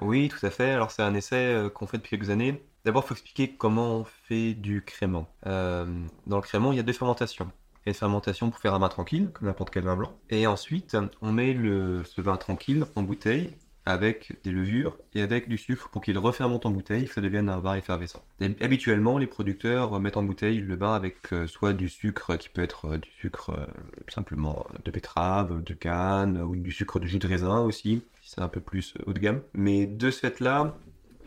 Oui, 0.00 0.28
tout 0.28 0.44
à 0.44 0.50
fait. 0.50 0.72
Alors, 0.72 0.90
c'est 0.90 1.04
un 1.04 1.14
essai 1.14 1.36
euh, 1.36 1.70
qu'on 1.70 1.86
fait 1.86 1.98
depuis 1.98 2.10
quelques 2.10 2.30
années. 2.30 2.60
D'abord, 2.84 3.04
il 3.04 3.08
faut 3.08 3.14
expliquer 3.14 3.54
comment 3.54 3.98
on 3.98 4.04
fait 4.04 4.54
du 4.54 4.82
crément. 4.82 5.28
Euh, 5.46 5.86
dans 6.26 6.36
le 6.36 6.42
crément, 6.42 6.72
il 6.72 6.76
y 6.76 6.80
a 6.80 6.84
deux 6.84 6.92
fermentations. 6.92 7.52
Il 7.84 7.86
y 7.86 7.90
a 7.90 7.90
une 7.90 7.94
fermentation 7.94 8.50
pour 8.50 8.58
faire 8.58 8.74
un 8.74 8.80
vin 8.80 8.88
tranquille, 8.88 9.30
comme 9.32 9.46
n'importe 9.46 9.70
quel 9.70 9.84
vin 9.84 9.94
blanc. 9.94 10.18
Et 10.28 10.48
ensuite, 10.48 10.96
on 11.22 11.30
met 11.30 11.52
le, 11.52 12.02
ce 12.02 12.20
vin 12.20 12.36
tranquille 12.36 12.84
en 12.96 13.04
bouteille 13.04 13.54
avec 13.86 14.36
des 14.42 14.50
levures 14.50 14.98
et 15.14 15.22
avec 15.22 15.48
du 15.48 15.56
sucre 15.56 15.88
pour 15.88 16.02
qu'il 16.02 16.18
refermente 16.18 16.66
en 16.66 16.70
bouteille, 16.70 17.06
que 17.06 17.14
ça 17.14 17.20
devienne 17.20 17.48
un 17.48 17.60
vin 17.60 17.76
effervescent. 17.76 18.22
Habituellement, 18.60 19.16
les 19.16 19.26
producteurs 19.26 19.98
mettent 20.00 20.16
en 20.16 20.24
bouteille 20.24 20.58
le 20.58 20.76
vin 20.76 20.94
avec 20.94 21.32
euh, 21.32 21.46
soit 21.46 21.72
du 21.72 21.88
sucre 21.88 22.36
qui 22.36 22.48
peut 22.48 22.62
être 22.62 22.86
euh, 22.86 22.98
du 22.98 23.08
sucre 23.10 23.50
euh, 23.50 23.66
simplement 24.08 24.66
de 24.84 24.90
betterave, 24.90 25.62
de 25.62 25.74
canne, 25.74 26.42
ou 26.42 26.56
du 26.56 26.72
sucre 26.72 26.98
de 27.00 27.06
jus 27.06 27.18
de 27.18 27.28
raisin 27.28 27.60
aussi, 27.60 28.02
si 28.22 28.30
c'est 28.30 28.40
un 28.42 28.48
peu 28.48 28.60
plus 28.60 28.94
haut 29.06 29.12
de 29.12 29.20
gamme. 29.20 29.40
Mais 29.54 29.86
de 29.86 30.10
ce 30.10 30.20
fait-là, 30.20 30.76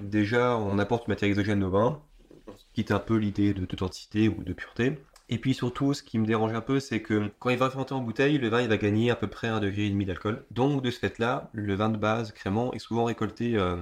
déjà, 0.02 0.58
on 0.58 0.80
apporte 0.80 1.08
une 1.08 1.14
matière 1.14 1.30
exogène 1.30 1.64
au 1.64 1.70
vin, 1.70 2.02
quitte 2.74 2.92
un 2.92 3.00
peu 3.00 3.16
l'idée 3.18 3.54
de- 3.54 3.66
d'authenticité 3.66 4.28
ou 4.30 4.44
de 4.44 4.54
pureté. 4.54 4.98
Et 5.30 5.38
puis 5.38 5.54
surtout, 5.54 5.94
ce 5.94 6.02
qui 6.04 6.18
me 6.18 6.26
dérange 6.26 6.54
un 6.54 6.62
peu, 6.62 6.80
c'est 6.80 7.02
que 7.02 7.32
quand 7.40 7.50
il 7.50 7.58
va 7.58 7.70
fermenter 7.70 7.94
en 7.94 8.02
bouteille, 8.02 8.38
le 8.38 8.50
vin 8.50 8.62
il 8.62 8.68
va 8.68 8.78
gagner 8.78 9.12
à 9.12 9.16
peu 9.16 9.28
près 9.28 9.48
un 9.48 9.60
degré 9.60 9.86
et 9.86 9.90
demi 9.90 10.06
d'alcool. 10.06 10.44
Donc 10.52 10.82
de 10.82 10.90
ce 10.90 11.00
fait-là, 11.00 11.50
le 11.54 11.76
vin 11.76 11.90
de 11.90 11.98
base 11.98 12.32
crément 12.32 12.74
est 12.74 12.80
souvent 12.80 13.06
récolté 13.06 13.56
euh, 13.56 13.76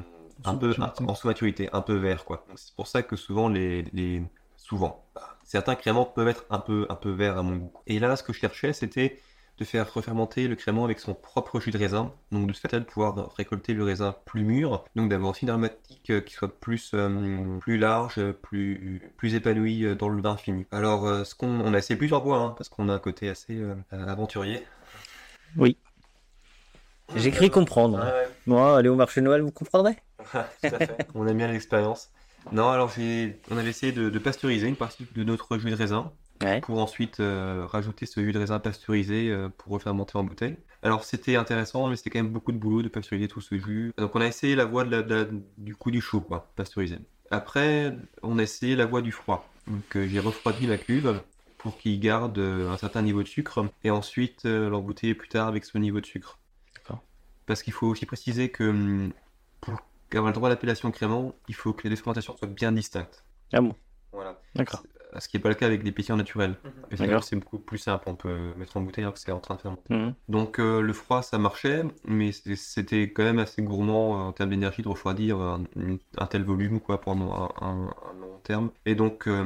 un 0.44 0.56
peu 0.56 0.75
en 1.08 1.16
sous-maturité, 1.16 1.70
un 1.72 1.82
peu 1.82 1.96
vert 1.96 2.25
quoi. 2.25 2.46
C'est 2.56 2.75
pour 2.75 2.88
ça 2.88 3.01
que 3.01 3.16
souvent 3.16 3.48
les, 3.48 3.84
les 3.94 4.24
souvent 4.58 5.06
certains 5.48 5.75
créments 5.75 6.06
peuvent 6.06 6.27
être 6.27 6.46
un 6.50 6.60
peu 6.60 6.86
un 6.89 6.96
peu 6.96 7.10
verts 7.10 7.38
à 7.38 7.44
mon 7.44 7.56
goût. 7.56 7.72
Et 7.88 8.00
là, 8.00 8.16
ce 8.16 8.24
que 8.24 8.34
je 8.34 8.39
cherchais, 8.39 8.74
c'était 8.74 9.20
de 9.57 9.65
faire 9.65 9.91
refermenter 9.91 10.47
le 10.47 10.55
crément 10.55 10.85
avec 10.85 10.99
son 10.99 11.13
propre 11.13 11.59
jus 11.59 11.71
de 11.71 11.77
raisin. 11.77 12.13
Donc 12.31 12.47
de 12.47 12.53
ce 12.53 12.61
fait-là, 12.61 12.79
de 12.79 12.85
pouvoir 12.85 13.33
récolter 13.35 13.73
le 13.73 13.83
raisin 13.83 14.15
plus 14.25 14.43
mûr, 14.43 14.83
donc 14.95 15.09
d'avoir 15.09 15.31
aussi 15.31 15.43
une 15.43 15.49
aromatique 15.49 16.09
euh, 16.11 16.21
qui 16.21 16.33
soit 16.33 16.59
plus, 16.59 16.91
euh, 16.93 17.57
plus 17.59 17.77
large, 17.77 18.19
plus, 18.43 19.01
plus 19.17 19.33
épanouie 19.35 19.85
euh, 19.85 19.95
dans 19.95 20.09
le 20.09 20.21
vin 20.21 20.37
fini. 20.37 20.65
Alors, 20.71 21.25
ce 21.25 21.33
qu'on 21.33 21.59
on 21.61 21.73
a 21.73 21.77
essayé 21.77 21.97
plusieurs 21.97 22.23
fois, 22.23 22.37
hein, 22.37 22.53
parce 22.57 22.69
qu'on 22.69 22.89
a 22.89 22.93
un 22.93 22.99
côté 22.99 23.29
assez 23.29 23.55
euh, 23.55 23.75
aventurier. 23.91 24.63
J'ai 27.15 27.31
cru 27.31 27.49
comprendre. 27.49 27.99
Ouais. 27.99 28.27
Moi, 28.45 28.77
aller 28.77 28.89
au 28.89 28.95
marché 28.95 29.21
de 29.21 29.25
Noël, 29.25 29.41
vous 29.41 29.51
comprendrez 29.51 29.95
Tout 30.31 30.37
à 30.63 30.77
fait. 30.77 31.07
On 31.15 31.25
aime 31.25 31.37
bien 31.37 31.47
l'expérience. 31.47 32.11
Non, 32.51 32.69
alors 32.69 32.93
on 33.49 33.57
avait 33.57 33.69
essayé 33.69 33.91
de, 33.91 34.09
de 34.09 34.19
pasteuriser 34.19 34.67
une 34.67 34.75
partie 34.75 35.05
de 35.15 35.23
notre 35.23 35.57
jus 35.57 35.69
de 35.69 35.75
raisin 35.75 36.11
Ouais. 36.44 36.62
pour 36.62 36.79
ensuite 36.79 37.20
euh, 37.20 37.65
rajouter 37.65 38.06
ce 38.06 38.20
jus 38.22 38.32
de 38.32 38.39
raisin 38.39 38.60
pasteurisé 38.60 39.29
euh, 39.32 39.50
pour 39.50 39.74
refermenter 39.74 40.17
en 40.17 40.24
bouteille. 40.24 40.58
Alors 40.84 41.03
c'était 41.03 41.36
intéressant, 41.36 41.88
mais 41.88 41.96
c'était 41.96 42.12
quand 42.12 42.20
même 42.24 42.32
beaucoup 42.32 42.51
de 42.51 42.58
boulot 42.58 42.82
de 42.84 42.88
pasteuriser 42.89 43.27
tout 43.27 43.41
ce 43.41 43.58
jus. 43.58 43.91
Donc 43.98 44.15
on 44.15 44.22
a 44.22 44.27
essayé 44.27 44.56
la 44.56 44.65
voie 44.65 44.84
de 44.84 44.91
la- 44.91 45.01
de 45.01 45.15
la- 45.15 45.27
du 45.58 45.75
coup 45.75 45.89
du 45.91 46.01
chaud, 46.01 46.22
quoi, 46.22 46.51
pasteuriser. 46.56 47.00
Après, 47.32 47.96
on 48.24 48.38
a 48.39 48.44
essayé 48.44 48.75
la 48.75 48.86
voie 48.86 49.01
du 49.01 49.12
froid. 49.12 49.50
Donc 49.67 49.96
euh, 49.96 50.08
j'ai 50.08 50.20
refroidi 50.20 50.67
la 50.67 50.77
cuve 50.77 51.22
pour 51.58 51.77
qu'il 51.77 52.00
garde 52.00 52.38
un 52.38 52.77
certain 52.77 53.01
niveau 53.01 53.24
de 53.24 53.27
sucre 53.27 53.65
et 53.84 53.89
ensuite 53.89 54.46
l'embouteiller 54.46 55.15
plus 55.15 55.27
tard 55.29 55.48
avec 55.48 55.65
ce 55.65 55.77
niveau 55.77 56.00
de 56.00 56.06
sucre. 56.06 56.38
Parce 57.46 57.63
qu'il 57.63 57.74
faut 57.74 57.88
aussi 57.88 58.06
préciser 58.06 58.50
que 58.50 58.63
hum, 58.65 59.12
pour 59.62 59.79
avoir 60.13 60.27
le 60.32 60.34
droit 60.34 60.50
d'appellation 60.50 60.91
crément, 60.91 61.34
il 61.48 61.56
faut 61.56 61.74
que 61.74 61.84
les 61.84 61.89
deux 61.89 61.96
fermentations 61.96 62.36
soient 62.38 62.48
bien 62.48 62.72
distinctes. 62.72 63.24
Ah 63.53 63.62
bon? 63.62 63.74
Voilà. 64.12 64.39
D'accord. 64.56 64.84
Ce 65.19 65.27
qui 65.29 65.38
n'est 65.38 65.41
pas 65.41 65.50
le 65.50 65.55
cas 65.55 65.65
avec 65.65 65.83
des 65.83 65.91
pétillants 65.91 66.17
naturels. 66.17 66.55
D'accord. 66.91 67.24
c'est 67.24 67.36
beaucoup 67.36 67.59
plus 67.59 67.77
simple. 67.77 68.03
On 68.07 68.15
peut 68.15 68.53
mettre 68.57 68.77
en 68.77 68.81
bouteille 68.81 69.03
alors 69.03 69.13
que 69.13 69.19
c'est 69.19 69.31
en 69.31 69.39
train 69.39 69.55
de 69.55 69.62
fermenter. 69.62 69.93
Mhm. 69.93 70.13
Donc 70.29 70.59
euh, 70.59 70.81
le 70.81 70.93
froid, 70.93 71.21
ça 71.21 71.38
marchait, 71.38 71.83
mais 72.05 72.31
c'était 72.31 73.12
quand 73.12 73.24
même 73.24 73.39
assez 73.39 73.62
gourmand 73.62 74.15
euh, 74.15 74.24
en 74.29 74.31
termes 74.33 74.50
d'énergie 74.51 74.81
de 74.81 74.88
refroidir 74.89 75.38
un, 75.39 75.63
une- 75.75 76.00
un 76.17 76.25
tel 76.27 76.43
volume 76.43 76.79
quoi, 76.79 77.01
pendant 77.01 77.33
un, 77.33 77.65
un- 77.65 77.88
un 77.88 78.19
long 78.19 78.39
terme. 78.43 78.69
Et 78.86 78.95
donc 78.95 79.27
euh, 79.27 79.43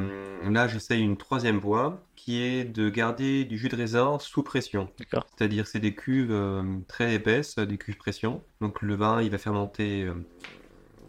là, 0.49 0.67
j'essaye 0.67 1.01
une 1.01 1.17
troisième 1.17 1.57
voie 1.57 2.03
qui 2.15 2.41
est 2.41 2.65
de 2.65 2.89
garder 2.89 3.45
du 3.45 3.57
jus 3.57 3.69
de 3.69 3.75
raisin 3.75 4.17
sous 4.19 4.43
pression. 4.43 4.89
C'est-à-dire 5.37 5.65
c'est 5.67 5.79
des 5.79 5.95
cuves 5.95 6.31
euh, 6.31 6.61
très 6.87 7.15
épaisses, 7.15 7.57
des 7.57 7.77
cuves 7.77 7.97
pression. 7.97 8.43
Donc 8.61 8.81
le 8.81 8.93
vin, 8.95 9.21
il 9.21 9.31
va 9.31 9.37
fermenter 9.39 10.03
euh, 10.03 10.13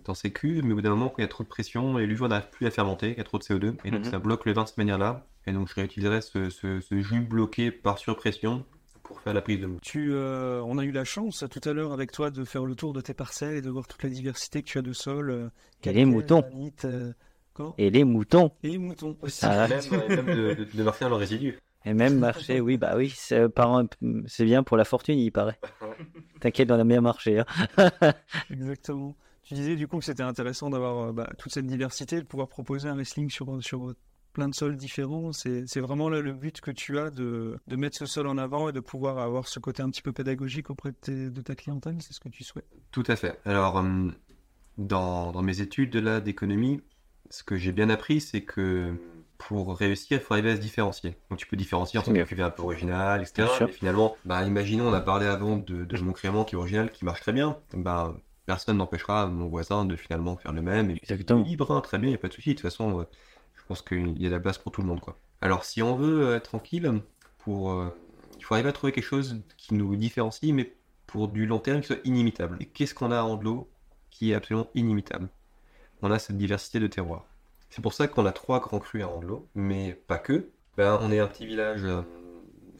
dans 0.05 0.15
ces 0.15 0.31
cuves, 0.33 0.65
mais 0.65 0.73
au 0.73 0.77
bout 0.77 0.83
d'un 0.83 0.91
moment, 0.91 1.09
quand 1.09 1.19
il 1.19 1.23
y 1.23 1.25
a 1.25 1.29
trop 1.29 1.45
de 1.45 1.49
pression, 1.49 1.99
et 1.99 2.07
l'uve 2.07 2.23
n'arrive 2.25 2.49
plus 2.51 2.67
à 2.67 2.71
fermenter, 2.71 3.13
il 3.13 3.19
y 3.19 3.21
a 3.21 3.25
trop 3.25 3.39
de 3.39 3.45
CO2, 3.45 3.77
et 3.85 3.91
donc 3.91 4.05
Mhm. 4.05 4.11
ça 4.11 4.19
bloque 4.19 4.45
le 4.45 4.53
vin 4.53 4.63
de 4.65 4.69
cette 4.69 4.79
manière-là. 4.79 5.27
Et 5.47 5.53
donc 5.53 5.69
je 5.69 5.75
réutiliserai 5.75 6.21
ce, 6.21 6.51
ce- 6.51 6.81
ce 6.81 7.01
jus 7.01 7.21
bloqué 7.21 7.71
par 7.73 7.99
surpression 7.99 8.65
pour 9.03 9.21
faire 9.21 9.35
la 9.35 9.43
prise 9.43 9.61
de 9.61 9.67
mousse. 9.67 9.81
Tu, 9.83 10.13
euh, 10.13 10.63
on 10.65 10.79
a 10.79 10.85
eu 10.85 10.93
la 10.93 11.05
chance 11.05 11.45
tout 11.51 11.69
à 11.69 11.73
l'heure 11.73 11.93
avec 11.93 12.13
toi 12.13 12.31
de 12.31 12.45
faire 12.45 12.65
le 12.65 12.75
tour 12.77 12.93
de 12.93 13.01
tes 13.01 13.15
parcelles 13.15 13.57
et 13.57 13.61
de 13.63 13.69
voir 13.71 13.87
toute 13.89 14.03
la 14.05 14.09
diversité 14.09 14.63
que 14.63 14.69
tu 14.69 14.79
as 14.79 14.83
de 14.83 14.93
sol. 14.93 15.31
euh, 15.31 15.49
Et 15.85 15.93
les 15.93 16.05
moutons. 16.05 16.45
euh, 16.85 17.13
Et 17.79 17.91
les 17.91 18.05
moutons. 18.05 18.53
Et 18.63 18.69
les 18.71 18.79
moutons 18.79 19.17
aussi. 19.21 19.45
Ah. 19.45 19.67
Même, 19.69 19.81
et 20.05 20.09
même 20.17 20.27
de, 20.27 20.55
de, 20.55 20.65
de 20.65 20.83
marquer 20.85 21.05
dans 21.05 21.11
le 21.11 21.17
résidu. 21.17 21.59
Et 21.85 21.93
même 21.95 22.19
marché, 22.21 22.61
oui, 22.61 22.77
bah 22.77 22.95
oui, 22.97 23.13
c'est 23.17 24.45
bien 24.45 24.63
pour 24.63 24.77
la 24.77 24.85
fortune, 24.85 25.19
il 25.19 25.33
paraît. 25.33 25.59
T'inquiète, 26.41 26.71
on 26.71 26.79
a 26.79 26.85
bien 26.85 27.01
marché. 27.01 27.41
hein. 27.41 28.13
Exactement. 28.51 29.17
Tu 29.43 29.55
disais 29.55 29.77
du 29.77 29.89
coup 29.89 29.99
que 29.99 30.05
c'était 30.05 30.23
intéressant 30.23 30.71
d'avoir 30.71 31.09
euh, 31.09 31.13
bah, 31.13 31.29
toute 31.39 31.53
cette 31.53 31.67
diversité, 31.67 32.21
de 32.21 32.27
pouvoir 32.27 32.49
proposer 32.49 32.89
un 32.89 32.95
wrestling 32.95 33.29
sur, 33.29 33.63
sur 33.63 33.93
plein 34.33 34.49
de 34.49 34.55
sols 34.55 34.77
différents. 34.77 35.33
C'est 35.33 35.81
vraiment 35.81 36.09
là 36.09 36.21
le 36.21 36.33
but 36.33 36.61
que 36.61 36.71
tu 36.71 36.99
as 36.99 37.11
de, 37.11 37.59
de 37.67 37.77
mettre 37.77 37.97
ce 37.99 38.07
sol 38.07 38.27
en 38.29 38.39
avant 38.39 38.69
et 38.69 38.73
de 38.73 38.81
pouvoir 38.81 39.19
avoir 39.19 39.49
ce 39.49 39.59
côté 39.59 39.83
un 39.83 39.91
petit 39.91 40.03
peu 40.03 40.13
pédagogique 40.13 40.71
auprès 40.71 40.91
de, 40.93 40.97
tes- 40.97 41.31
de 41.31 41.41
ta 41.43 41.55
clientèle. 41.55 41.97
C'est 42.01 42.13
ce 42.13 42.21
que 42.21 42.29
tu 42.29 42.45
souhaites? 42.45 42.67
Tout 42.93 43.05
à 43.09 43.17
fait. 43.17 43.39
Alors, 43.45 43.79
euh, 43.79 44.09
dans, 44.79 45.33
dans 45.33 45.43
mes 45.43 45.61
études 45.61 45.97
là 45.97 46.21
d'économie, 46.21 46.81
ce 47.31 47.43
que 47.43 47.57
j'ai 47.57 47.73
bien 47.73 47.91
appris, 47.91 48.21
c'est 48.21 48.43
que 48.43 48.95
pour 49.39 49.77
réussir, 49.77 50.19
il 50.19 50.25
faut 50.25 50.35
arriver 50.35 50.53
à 50.53 50.57
se 50.57 50.61
différencier. 50.61 51.17
Donc, 51.29 51.39
tu 51.41 51.47
peux 51.49 51.57
différencier 51.57 51.99
entre 51.99 52.11
Mieux. 52.13 52.21
une 52.21 52.27
cuvée 52.27 52.45
un 52.45 52.51
peu 52.51 52.63
originale, 52.63 53.23
etc. 53.23 53.49
Mais 53.63 53.73
finalement, 53.73 54.17
bah, 54.25 54.45
imaginons, 54.45 54.89
on 54.89 54.93
a 54.93 55.01
parlé 55.01 55.27
avant 55.27 55.57
de, 55.57 55.85
de 55.85 55.99
mon 55.99 56.13
crément 56.13 56.45
qui 56.45 56.55
est 56.55 56.59
original, 56.59 56.93
qui 56.93 57.05
marche 57.05 57.21
très 57.23 57.33
bien. 57.33 57.59
Bah, 57.75 58.15
personne 58.47 58.79
n'empêchera 58.79 59.27
mon 59.27 59.47
voisin 59.49 59.85
de 59.85 59.97
finalement 59.97 60.37
faire 60.37 60.53
le 60.53 60.63
même. 60.63 60.91
Et 60.91 60.95
Exactement. 60.95 61.43
libre, 61.43 61.71
hein, 61.71 61.81
très 61.81 61.99
bien, 61.99 62.09
il 62.09 62.13
n'y 62.13 62.17
a 62.17 62.19
pas 62.19 62.29
de 62.29 62.33
souci. 62.33 62.51
De 62.51 62.55
toute 62.55 62.63
façon, 62.63 63.01
euh, 63.01 63.05
je 63.55 63.63
pense 63.67 63.83
qu'il 63.83 64.21
y 64.21 64.27
a 64.27 64.29
de 64.29 64.35
la 64.35 64.41
place 64.41 64.59
pour 64.59 64.73
tout 64.73 64.81
le 64.83 64.87
monde. 64.87 65.01
Quoi. 65.01 65.17
Alors, 65.41 65.65
si 65.65 65.83
on 65.83 65.97
veut 65.97 66.27
euh, 66.27 66.37
être 66.37 66.45
tranquille, 66.51 67.03
pour, 67.39 67.73
euh, 67.73 67.89
il 68.39 68.45
faut 68.45 68.55
arriver 68.55 68.69
à 68.69 68.73
trouver 68.73 68.93
quelque 68.93 69.05
chose 69.05 69.41
qui 69.57 69.75
nous 69.75 69.97
différencie, 69.97 70.53
mais 70.53 70.75
pour 71.07 71.29
du 71.29 71.47
long 71.47 71.59
terme 71.59 71.81
qui 71.81 71.89
soit 71.89 72.01
inimitable. 72.05 72.57
Et 72.61 72.67
qu'est-ce 72.67 72.95
qu'on 72.95 73.11
a 73.11 73.19
à 73.19 73.23
Andelot 73.23 73.69
qui 74.11 74.33
est 74.33 74.35
absolument 74.35 74.69
inimitable? 74.75 75.29
On 76.03 76.11
a 76.11 76.19
cette 76.19 76.37
diversité 76.37 76.81
de 76.81 76.87
terroirs. 76.87 77.27
C'est 77.71 77.83
pour 77.83 77.93
ça 77.95 78.09
qu'on 78.09 78.27
a 78.27 78.33
trois 78.33 78.61
grands 78.61 78.81
crus 78.81 79.03
à 79.03 79.09
Andelot, 79.09 79.49
mais 79.55 79.95
pas 80.07 80.19
que. 80.19 80.51
Ben, 80.77 80.99
on 81.03 81.13
est 81.13 81.19
un 81.19 81.27
petit 81.27 81.47
village 81.47 81.87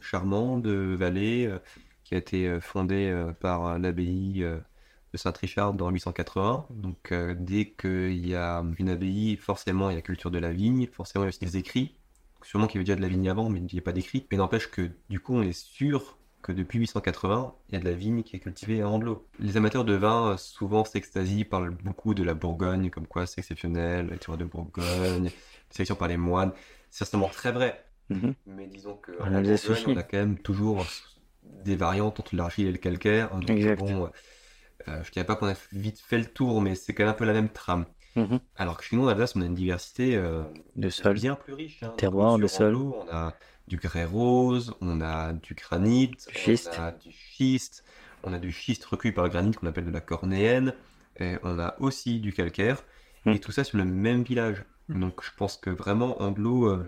charmant 0.03 0.57
de 0.57 0.95
vallée 0.97 1.47
euh, 1.47 1.59
qui 2.03 2.15
a 2.15 2.17
été 2.17 2.59
fondé 2.59 3.09
euh, 3.09 3.31
par 3.33 3.79
l'abbaye 3.79 4.45
de 5.13 5.17
Saint-Richard 5.17 5.73
dans 5.73 5.89
880. 5.89 6.65
Donc 6.71 7.11
euh, 7.11 7.35
dès 7.37 7.69
qu'il 7.69 8.27
y 8.27 8.35
a 8.35 8.63
une 8.77 8.89
abbaye, 8.89 9.37
forcément 9.37 9.89
il 9.89 9.95
y 9.95 9.99
a 9.99 10.01
culture 10.01 10.31
de 10.31 10.39
la 10.39 10.51
vigne, 10.51 10.87
forcément 10.87 11.23
il 11.23 11.27
y 11.27 11.29
a 11.29 11.29
aussi 11.29 11.39
des 11.39 11.57
écrits. 11.57 11.95
Sûrement 12.41 12.67
qu'il 12.67 12.75
y 12.75 12.79
avait 12.79 12.85
déjà 12.85 12.97
de 12.97 13.01
la 13.01 13.07
vigne 13.07 13.29
avant, 13.29 13.49
mais 13.49 13.59
il 13.59 13.69
n'y 13.71 13.79
a 13.79 13.81
pas 13.81 13.93
d'écrit. 13.93 14.25
Mais 14.31 14.37
n'empêche 14.37 14.69
que 14.69 14.89
du 15.09 15.19
coup 15.19 15.35
on 15.35 15.43
est 15.43 15.53
sûr 15.53 16.17
que 16.41 16.51
depuis 16.51 16.79
880, 16.79 17.55
il 17.69 17.75
y 17.75 17.77
a 17.77 17.79
de 17.79 17.85
la 17.85 17.93
vigne 17.93 18.21
qui 18.21 18.35
est 18.35 18.39
cultivée 18.39 18.81
à 18.81 18.89
Andelot. 18.89 19.25
Les 19.39 19.55
amateurs 19.55 19.85
de 19.85 19.93
vin 19.93 20.31
euh, 20.31 20.37
souvent 20.37 20.83
s'extasient, 20.83 21.45
parlent 21.45 21.69
beaucoup 21.83 22.13
de 22.13 22.23
la 22.23 22.33
Bourgogne, 22.33 22.89
comme 22.89 23.07
quoi 23.07 23.25
c'est 23.25 23.39
exceptionnel, 23.39 24.07
la 24.07 24.17
terroir 24.17 24.37
de 24.37 24.43
Bourgogne, 24.43 25.31
sélection 25.69 25.95
par 25.95 26.09
les 26.09 26.17
moines. 26.17 26.51
C'est 26.89 27.05
certainement 27.05 27.29
très 27.29 27.53
vrai. 27.53 27.85
Mhm. 28.09 28.33
Mais 28.45 28.67
disons 28.67 28.97
que 28.97 29.11
aussi. 29.71 29.85
on 29.87 29.95
a 29.95 30.03
quand 30.03 30.17
même 30.17 30.37
toujours 30.37 30.85
des 31.63 31.77
variantes 31.77 32.19
entre 32.19 32.35
l'argile 32.35 32.67
et 32.67 32.71
le 32.73 32.77
calcaire. 32.77 33.33
Donc, 33.35 33.49
Exact. 33.49 33.79
bon, 33.79 34.09
euh, 34.87 35.03
je 35.03 35.11
dirais 35.11 35.25
pas 35.25 35.35
qu'on 35.35 35.47
a 35.47 35.55
vite 35.71 35.99
fait 35.99 36.17
le 36.17 36.25
tour, 36.25 36.61
mais 36.61 36.75
c'est 36.75 36.93
quand 36.93 37.03
même 37.03 37.11
un 37.11 37.15
peu 37.15 37.25
la 37.25 37.33
même 37.33 37.49
trame. 37.49 37.85
Mhm. 38.15 38.39
Alors 38.57 38.77
que 38.77 38.83
chez 38.83 38.95
nous, 38.95 39.05
en 39.05 39.07
Alsace, 39.07 39.35
on 39.35 39.41
a 39.41 39.45
une 39.45 39.55
diversité 39.55 40.15
euh, 40.15 40.43
De 40.75 40.89
sol. 40.89 41.13
bien 41.15 41.35
plus 41.35 41.53
riche. 41.53 41.81
hein. 41.83 41.93
Terroir, 41.97 42.37
de 42.37 42.47
sol. 42.47 42.75
On 42.75 43.05
a 43.11 43.33
du 43.67 43.77
grès 43.77 44.05
rose, 44.05 44.75
on 44.81 45.01
a 45.01 45.33
du 45.33 45.55
granit, 45.55 46.07
Du 46.09 46.17
schiste. 46.37 46.69
on 46.77 46.81
a 46.83 46.91
du 46.91 47.11
schiste, 47.11 47.83
on 48.23 48.33
a 48.33 48.39
du 48.39 48.51
schiste 48.51 48.85
recueilli 48.85 49.13
par 49.13 49.23
le 49.23 49.29
granit 49.31 49.51
qu'on 49.53 49.67
appelle 49.67 49.85
de 49.85 49.91
la 49.91 50.01
cornéenne, 50.01 50.73
et 51.19 51.35
on 51.43 51.57
a 51.59 51.75
aussi 51.79 52.19
du 52.19 52.33
calcaire, 52.33 52.83
Mm. 53.25 53.31
et 53.31 53.39
tout 53.39 53.51
ça 53.53 53.63
sur 53.63 53.77
le 53.77 53.85
même 53.85 54.23
village. 54.23 54.63
Donc 54.89 55.23
je 55.23 55.29
pense 55.37 55.55
que 55.55 55.69
vraiment 55.69 56.21
Andelot, 56.21 56.65
euh, 56.67 56.85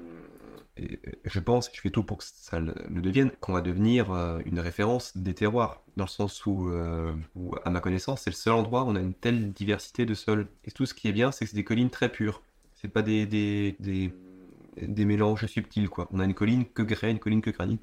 je 0.77 1.39
pense, 1.39 1.69
je 1.73 1.79
fais 1.79 1.89
tout 1.89 2.03
pour 2.03 2.17
que 2.17 2.23
ça 2.25 2.59
le, 2.59 2.73
devienne, 2.89 3.31
qu'on 3.39 3.53
va 3.53 3.61
devenir 3.61 4.11
euh, 4.11 4.39
une 4.45 4.59
référence 4.59 5.15
des 5.15 5.33
terroirs, 5.33 5.81
dans 5.95 6.03
le 6.03 6.09
sens 6.09 6.45
où, 6.45 6.69
euh, 6.69 7.13
où, 7.35 7.55
à 7.63 7.69
ma 7.69 7.79
connaissance, 7.79 8.21
c'est 8.21 8.29
le 8.29 8.35
seul 8.35 8.53
endroit 8.53 8.83
où 8.83 8.87
on 8.87 8.95
a 8.95 8.99
une 8.99 9.13
telle 9.13 9.53
diversité 9.53 10.05
de 10.05 10.13
sols. 10.13 10.47
Et 10.65 10.71
tout 10.71 10.85
ce 10.85 10.93
qui 10.93 11.07
est 11.07 11.13
bien, 11.13 11.31
c'est 11.31 11.45
que 11.45 11.51
c'est 11.51 11.57
des 11.57 11.63
collines 11.63 11.89
très 11.89 12.09
pures. 12.09 12.41
C'est 12.73 12.89
pas 12.89 13.01
des, 13.01 13.25
des, 13.25 13.75
des, 13.79 15.05
mélanges 15.05 15.45
subtils, 15.45 15.89
quoi. 15.89 16.07
On 16.11 16.19
a 16.19 16.25
une 16.25 16.33
colline 16.33 16.65
que 16.65 16.83
grès, 16.83 17.09
une 17.09 17.19
colline 17.19 17.41
que 17.41 17.51
granit. 17.51 17.79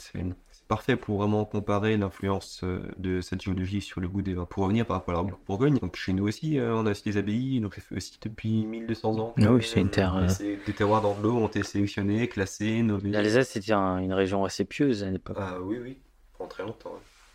C'est 0.62 0.68
parfait 0.68 0.96
pour 0.96 1.18
vraiment 1.18 1.44
comparer 1.44 1.96
l'influence 1.96 2.60
euh, 2.64 2.80
de 2.96 3.20
cette 3.20 3.42
géologie 3.42 3.80
sur 3.80 4.00
le 4.00 4.08
goût 4.08 4.22
des 4.22 4.34
vins. 4.34 4.46
Pour 4.46 4.62
revenir 4.64 4.86
par 4.86 4.98
rapport 4.98 5.18
à 5.18 5.22
la 5.22 5.30
Bourgogne, 5.46 5.78
donc 5.78 5.96
chez 5.96 6.12
nous 6.12 6.26
aussi, 6.28 6.58
euh, 6.58 6.74
on 6.74 6.86
a 6.86 6.92
aussi 6.92 7.02
des 7.04 7.16
abbayes, 7.16 7.60
donc 7.60 7.74
ça 7.74 7.80
fait 7.80 7.96
aussi 7.96 8.18
depuis 8.22 8.64
1200 8.64 9.18
ans. 9.18 9.34
Ah 9.38 9.52
oui, 9.52 9.62
c'est 9.62 9.80
une 9.80 9.90
terre, 9.90 10.14
euh, 10.16 10.28
c'est- 10.28 10.56
Des 10.64 10.72
terroirs 10.72 11.02
d'Andelot 11.02 11.36
ont 11.36 11.48
été 11.48 11.62
sélectionnés, 11.62 12.28
classés, 12.28 12.82
nommés. 12.82 13.10
L'Alsace, 13.10 13.50
c'était 13.50 13.72
un- 13.72 13.98
une 13.98 14.12
région 14.12 14.44
assez 14.44 14.64
pieuse 14.64 15.02
à 15.04 15.10
l'époque. 15.10 15.36
Ah 15.38 15.58
oui, 15.60 15.78
oui, 15.82 15.98
pendant 16.38 16.48
très 16.48 16.62
longtemps. 16.62 16.94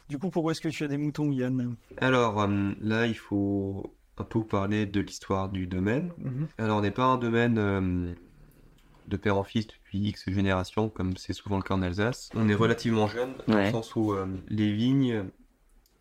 Du 0.10 0.18
coup, 0.18 0.30
pourquoi 0.30 0.54
est-ce 0.54 0.62
que 0.62 0.70
tu 0.70 0.84
as 0.86 0.88
des 0.88 0.98
moutons, 0.98 1.32
Yann? 1.32 1.76
Alors 1.98 2.42
euh, 2.42 2.72
là, 2.80 3.06
il 3.08 3.18
faut 3.18 3.94
un 4.18 4.24
peu 4.24 4.44
parler 4.44 4.86
de 4.86 5.02
l'histoire 5.02 5.50
du 5.50 5.68
domaine. 5.68 6.12
Alors, 6.58 6.78
on 6.78 6.82
n'est 6.82 6.92
pas 6.92 7.04
un 7.06 7.18
domaine 7.18 7.58
euh, 7.60 8.14
de 9.08 9.18
père 9.18 9.38
en 9.38 9.44
fils 9.44 9.68
depuis 9.68 10.00
X 10.10 10.30
générations, 10.30 10.90
comme 10.90 11.16
c'est 11.18 11.34
souvent 11.34 11.58
le 11.58 11.64
cas 11.64 11.74
en 11.76 11.82
Alsace. 11.82 12.30
On 12.36 12.48
est 12.50 12.54
relativement 12.56 13.08
jeune, 13.08 13.34
dans 13.48 13.58
le 13.58 13.72
sens 13.72 13.96
où 13.96 14.12
euh, 14.14 14.26
les 14.50 14.74
vignes, 14.74 15.26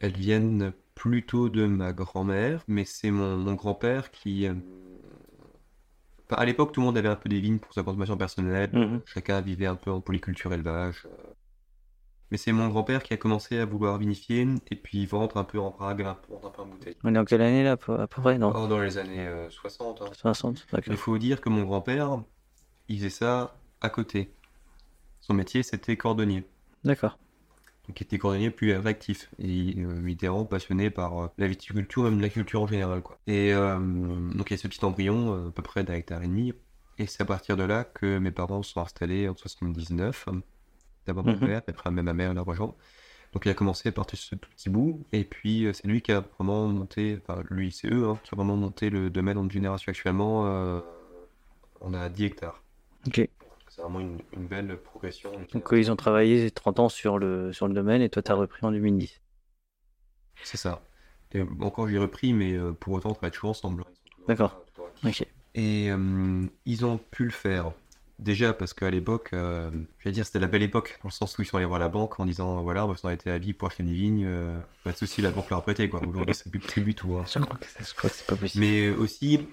elles 0.01 0.17
viennent 0.17 0.73
plutôt 0.95 1.49
de 1.49 1.67
ma 1.67 1.93
grand-mère, 1.93 2.63
mais 2.69 2.85
c'est 2.85 3.11
mon, 3.11 3.37
mon 3.37 3.55
grand-père 3.55 4.11
qui... 4.11 4.47
euh, 4.47 4.55
enfin, 6.31 6.41
à 6.41 6.45
l'époque, 6.45 6.73
tout 6.73 6.81
le 6.81 6.87
monde 6.87 6.99
avait 6.99 7.09
un 7.09 7.17
peu 7.17 7.29
des 7.29 7.41
vignes 7.41 7.59
pour 7.59 7.73
sa 7.75 7.83
consommation 7.83 8.17
personnelle. 8.17 8.71
Mhm. 8.73 9.01
Chacun 9.07 9.41
vivait 9.41 9.67
un 9.67 9.77
peu 9.77 9.91
en 9.91 10.01
polyculture 10.01 10.53
élevage. 10.53 11.03
euh. 11.07 11.33
Mais 12.33 12.39
c'est 12.39 12.51
mon 12.51 12.67
grand-père 12.69 13.05
qui 13.05 13.15
a 13.15 13.17
commencé 13.17 13.57
à 13.59 13.65
vouloir 13.67 13.99
vinifier 13.99 14.49
et 14.73 14.75
puis 14.75 15.07
vendre 15.07 15.37
un 15.37 15.45
peu 15.45 15.61
en 15.61 15.71
brague, 15.71 16.03
un 16.03 16.15
peu, 16.15 16.35
un 16.45 16.51
peu 16.51 16.63
en 16.63 16.67
bouteille. 16.67 16.97
On 17.05 17.15
est 17.15 17.19
en 17.19 17.25
quelle 17.25 17.41
année 17.41 17.63
là, 17.63 17.73
à 17.73 17.77
peu 17.77 18.05
près 18.09 18.37
Non? 18.37 18.53
Oh, 18.53 18.67
dans 18.67 18.81
les 18.81 18.99
années 18.99 19.29
euh, 19.29 19.49
60. 19.49 20.03
hein. 20.03 20.07
60 20.13 20.67
d'accord. 20.73 20.93
Il 20.93 20.97
faut 20.97 21.19
dire 21.19 21.41
que 21.41 21.49
mon 21.49 21.63
grand-père, 21.63 22.19
il 22.89 22.99
faisait 22.99 23.11
ça 23.11 23.57
à 23.81 23.91
côté. 23.91 24.31
Son 25.21 25.35
métier, 25.35 25.63
c'était 25.63 25.97
cordonnier. 25.97 26.45
D'accord. 26.85 27.19
Donc, 27.89 28.01
il 28.01 28.05
était 28.05 28.19
cordonnier 28.19 28.51
plus 28.51 28.73
actif. 28.73 29.31
Et 29.39 29.75
euh, 29.79 30.01
il 30.05 30.11
était 30.13 30.27
vraiment 30.29 30.45
passionné 30.45 30.91
par 30.91 31.19
euh, 31.25 31.29
la 31.39 31.47
viticulture, 31.47 32.05
même 32.05 32.21
la 32.21 32.29
culture 32.29 32.63
en 32.63 32.67
général. 32.67 33.03
Quoi. 33.03 33.19
Et 33.27 33.53
euh, 33.53 33.79
donc, 33.79 34.51
il 34.51 34.55
y 34.55 34.55
a 34.55 34.59
ce 34.59 34.69
petit 34.69 34.85
embryon, 34.85 35.35
euh, 35.35 35.49
à 35.49 35.53
peu 35.53 35.63
près 35.63 35.85
d'un 35.85 35.95
hectare 35.95 36.23
et 36.23 36.27
demi. 36.27 36.53
Et 36.99 37.07
c'est 37.07 37.23
à 37.23 37.27
partir 37.27 37.57
de 37.57 37.63
là 37.65 37.85
que 37.85 38.19
mes 38.19 38.31
parents 38.31 38.63
se 38.63 38.73
sont 38.73 38.81
installés 38.81 39.29
en 39.29 39.37
79. 39.37 40.27
D'abord 41.07 41.25
mon 41.25 41.33
Mhm. 41.35 41.41
père, 41.41 41.63
puis 41.63 41.71
après 41.77 41.91
même 41.91 42.07
ma 42.07 42.15
mère 42.15 42.35
l'a 42.35 42.41
rejoint. 42.43 42.75
Donc 43.33 43.45
il 43.45 43.49
a 43.51 43.55
commencé 43.55 43.89
à 43.91 43.93
partir 43.93 44.17
de 44.17 44.23
ce 44.23 44.35
tout 44.35 44.49
petit 44.51 44.71
bout, 44.71 45.05
et 45.13 45.25
puis 45.25 45.67
c'est 45.75 45.87
lui 45.87 46.01
qui 46.01 46.11
a 46.11 46.21
vraiment 46.39 46.67
monté, 46.69 47.19
enfin 47.23 47.43
lui 47.51 47.71
c'est 47.71 47.93
eux, 47.93 48.09
hein, 48.09 48.19
qui 48.25 48.31
a 48.33 48.37
vraiment 48.37 48.57
monté 48.57 48.89
le 48.89 49.11
domaine 49.11 49.37
en 49.37 49.49
génération 49.51 49.91
actuellement. 49.91 50.47
euh, 50.47 50.81
on 51.83 51.93
a 51.93 52.09
10 52.09 52.25
hectares. 52.25 52.63
Ok. 53.07 53.29
C'est 53.69 53.83
vraiment 53.83 54.01
une, 54.01 54.19
une 54.33 54.47
belle 54.47 54.77
progression. 54.79 55.31
Donc 55.53 55.73
euh, 55.73 55.79
ils 55.79 55.91
ont 55.91 55.97
travaillé 55.97 56.51
30 56.51 56.81
ans 56.81 56.89
sur 56.89 57.19
le, 57.19 57.53
sur 57.53 57.69
le 57.69 57.75
domaine 57.75 58.01
et 58.03 58.09
toi 58.09 58.23
tu 58.23 58.33
as 58.33 58.35
repris 58.35 58.65
en 58.65 58.73
2010. 58.73 59.21
C'est 60.43 60.57
ça. 60.57 60.83
Et 61.33 61.43
encore 61.61 61.89
j'ai 61.89 61.99
repris, 61.99 62.33
mais 62.33 62.53
euh, 62.55 62.73
pour 62.73 62.95
autant 62.95 63.11
on 63.11 63.15
travaille 63.15 63.33
toujours 63.33 63.51
ensemble. 63.51 63.85
D'accord. 64.29 64.61
Ok. 65.05 65.27
Et 65.55 65.91
euh, 65.91 66.43
ils 66.65 66.85
ont 66.85 66.99
pu 66.99 67.25
le 67.25 67.31
faire. 67.31 67.73
Déjà 68.19 68.55
parce 68.55 68.73
qu'à 68.73 68.91
l'époque, 68.91 69.31
euh, 69.35 69.71
je 69.99 70.09
vais 70.09 70.13
dire, 70.13 70.25
c'était 70.25 70.39
la 70.39 70.47
belle 70.47 70.63
époque, 70.63 70.99
dans 71.03 71.11
le 71.11 71.13
sens 71.13 71.37
où 71.37 71.43
ils 71.43 71.45
sont 71.45 71.59
allés 71.59 71.67
voir 71.67 71.79
la 71.79 71.91
banque 71.91 72.19
en 72.19 72.25
disant 72.25 72.63
voilà, 72.63 72.87
on 72.87 72.95
a 73.07 73.13
été 73.13 73.31
à 73.31 73.37
vie 73.37 73.53
pour 73.53 73.69
acheter 73.69 73.83
vignes, 73.83 74.25
euh, 74.27 74.59
pas 74.85 74.93
de 74.93 74.97
souci, 74.97 75.21
la 75.21 75.31
banque 75.31 75.51
leur 75.51 75.59
a 75.59 75.63
prêté 75.63 75.91
quoi. 75.91 76.01
Aujourd'hui, 76.07 76.35
c'est 76.35 76.49
plus, 76.49 76.59
plus 76.61 76.83
du 76.83 76.95
tout. 76.95 77.15
hein. 77.17 77.25
Je 77.27 77.39
crois 77.95 78.09
que 78.09 78.17
c'est 78.17 78.27
pas 78.27 78.37
possible. 78.37 78.65
Mais 78.65 78.89
aussi, 78.89 79.47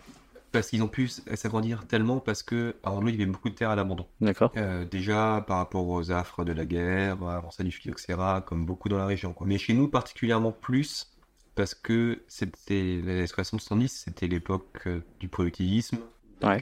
Parce 0.54 0.70
qu'ils 0.70 0.84
ont 0.84 0.88
pu 0.88 1.08
s'agrandir 1.08 1.88
tellement 1.88 2.20
parce 2.20 2.44
que, 2.44 2.76
alors 2.84 3.02
nous, 3.02 3.10
il 3.10 3.16
y 3.16 3.22
avait 3.22 3.32
beaucoup 3.32 3.50
de 3.50 3.56
terres 3.56 3.72
à 3.72 3.76
l'abandon. 3.76 4.06
D'accord. 4.22 4.52
Euh, 4.56 4.86
déjà 4.86 5.44
par 5.48 5.58
rapport 5.58 5.88
aux 5.88 6.12
affres 6.12 6.46
de 6.46 6.54
la 6.54 6.64
guerre, 6.64 7.22
avant 7.24 7.52
ça 7.52 7.64
du 7.64 7.72
phylloxéra, 7.72 8.42
comme 8.42 8.66
beaucoup 8.66 8.88
dans 8.88 8.98
la 8.98 9.08
région. 9.08 9.34
Quoi. 9.34 9.48
Mais 9.48 9.58
chez 9.58 9.74
nous 9.74 9.88
particulièrement 9.88 10.52
plus 10.52 11.12
parce 11.56 11.74
que 11.74 12.24
c'était 12.28 12.82
les 12.84 13.02
années 13.02 13.26
60-70, 13.26 13.88
c'était 13.88 14.28
l'époque 14.28 14.88
euh, 14.88 15.02
du 15.20 15.28
productivisme, 15.28 15.98
de 16.40 16.48
Ouais. 16.48 16.62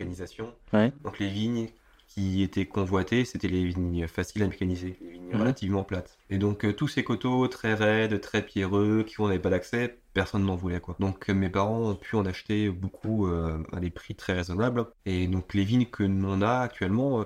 Ouais. 0.74 0.94
Donc 1.04 1.20
les 1.20 1.30
vignes 1.30 1.68
qui 2.14 2.44
étaient 2.44 2.66
convoitées, 2.68 3.24
c'était 3.26 3.48
les 3.48 3.66
vignes 3.66 4.08
faciles 4.08 4.44
à 4.44 4.48
mécaniser, 4.48 4.98
les 5.02 5.12
vignes 5.12 5.22
Mhm. 5.32 5.40
relativement 5.42 5.84
plates. 5.84 6.18
Et 6.30 6.38
donc 6.38 6.66
euh, 6.66 6.74
tous 6.74 6.88
ces 6.90 7.04
coteaux 7.04 7.48
très 7.48 7.74
raides, 7.74 8.20
très 8.20 8.42
pierreux, 8.46 9.04
qui 9.08 9.20
on 9.22 9.28
n'avait 9.28 9.40
pas 9.40 9.50
d'accès, 9.50 9.98
personne 10.14 10.46
n'en 10.46 10.56
voulait 10.58 10.82
quoi. 10.82 10.96
Donc 11.00 11.30
euh, 11.30 11.34
mes 11.34 11.50
parents 11.50 11.80
ont 11.92 11.96
pu 11.96 12.18
en 12.18 12.26
acheter 12.26 12.70
beaucoup 12.70 13.28
euh, 13.28 13.64
à 13.72 13.80
des 13.80 13.90
prix 13.90 14.16
très 14.16 14.34
raisonnables. 14.34 14.86
Et 15.06 15.28
donc 15.28 15.54
les 15.54 15.64
vignes 15.64 15.86
que 15.86 16.04
l'on 16.04 16.42
a 16.42 16.60
actuellement, 16.60 17.26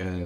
euh, 0.00 0.24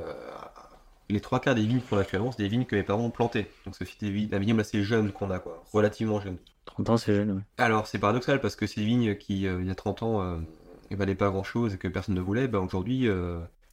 les 1.09 1.21
trois 1.21 1.41
quarts 1.41 1.55
des 1.55 1.67
vignes 1.67 1.81
qu'on 1.81 1.97
a 1.97 2.01
actuellement, 2.01 2.31
c'est 2.33 2.43
des 2.43 2.49
vignes 2.49 2.67
que 2.67 2.77
mes 2.77 2.83
parents 2.85 3.05
ont 3.05 3.11
plantées. 3.11 3.49
Donc 3.65 3.75
c'est 3.77 3.89
des 4.01 4.11
vignes, 4.11 4.29
un 4.33 4.39
vignoble 4.39 4.61
assez 4.61 4.83
jeune 4.85 5.11
qu'on 5.13 5.31
a 5.31 5.39
quoi, 5.41 5.65
relativement 5.73 6.21
jeune. 6.21 6.39
30 6.67 6.91
ans, 6.91 6.97
c'est 6.97 7.15
jeune, 7.15 7.31
ouais. 7.33 7.43
Alors, 7.59 7.87
c'est 7.87 7.99
paradoxal 7.99 8.41
parce 8.41 8.57
que 8.57 8.67
ces 8.67 8.85
vignes 8.85 9.17
qui, 9.17 9.43
il 9.43 9.67
y 9.67 9.71
a 9.71 9.75
30 9.75 10.03
ans, 10.03 10.39
ne 10.91 10.97
valaient 10.97 11.15
pas 11.15 11.31
grand-chose 11.31 11.75
et 11.75 11.79
que 11.79 11.89
personne 11.89 12.17
ne 12.17 12.21
voulait, 12.21 12.49
bah, 12.49 12.59
aujourd'hui, 12.59 13.09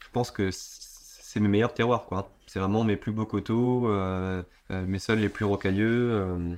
je 0.03 0.09
pense 0.11 0.31
que 0.31 0.49
c'est 0.51 1.39
mes 1.39 1.47
meilleurs 1.47 1.73
terroirs, 1.73 2.05
quoi. 2.05 2.29
C'est 2.45 2.59
vraiment 2.59 2.83
mes 2.83 2.97
plus 2.97 3.11
beaux 3.11 3.25
coteaux, 3.25 3.87
euh, 3.89 4.43
euh, 4.71 4.85
mes 4.85 4.99
sols 4.99 5.19
les 5.19 5.29
plus 5.29 5.45
rocailleux. 5.45 6.11
euh, 6.11 6.55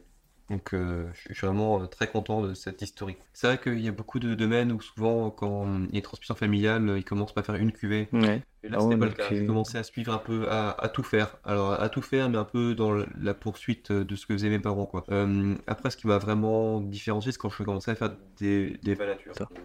donc, 0.50 0.74
je 0.74 1.34
suis 1.34 1.48
vraiment 1.48 1.88
très 1.88 2.08
content 2.08 2.42
de 2.42 2.54
cette 2.54 2.80
historique. 2.84 3.18
C'est 3.34 3.48
vrai 3.48 3.58
qu'il 3.58 3.80
y 3.80 3.88
a 3.88 3.92
beaucoup 3.92 4.20
de 4.20 4.36
domaines 4.36 4.72
où 4.72 4.80
souvent, 4.80 5.32
quand 5.32 5.66
il 5.86 5.92
y 5.92 5.96
a 5.96 5.98
une 5.98 6.02
transmission 6.04 6.36
familiale, 6.36 6.94
ils 6.98 7.04
commencent 7.04 7.34
par 7.34 7.44
faire 7.44 7.56
une 7.56 7.72
cuvée. 7.72 8.08
Ouais. 8.14 8.44
Et 8.62 8.70
là, 8.70 8.78
Ah 8.78 8.82
c'était 8.82 8.94
ouais, 8.94 9.00
pas 9.00 9.06
le 9.08 9.12
cas. 9.14 9.24
J'ai 9.32 9.46
commencé 9.48 9.80
à 9.80 9.84
suivre 9.84 10.14
un 10.14 10.20
peu, 10.20 10.48
à, 10.48 10.70
à 10.72 10.88
tout 10.90 11.02
faire. 11.02 11.38
Alors, 11.46 11.72
à 11.82 11.90
tout 11.90 12.04
faire, 12.04 12.30
mais 12.30 12.38
un 12.38 12.44
peu 12.44 12.76
dans 12.76 12.94
la 12.94 13.34
poursuite 13.34 13.92
de 13.92 14.16
ce 14.16 14.28
que 14.28 14.34
faisaient 14.34 14.50
mes 14.50 14.60
parents, 14.60 14.86
quoi. 14.86 15.04
Euh, 15.10 15.56
après, 15.66 15.90
ce 15.90 15.98
qui 15.98 16.06
m'a 16.06 16.20
vraiment 16.20 16.80
différencié, 16.80 17.32
c'est 17.32 17.40
quand 17.40 17.50
je 17.50 17.64
commençais 17.64 17.92
à 17.92 17.96
faire 17.96 18.16
des, 18.38 18.78
des. 18.84 18.96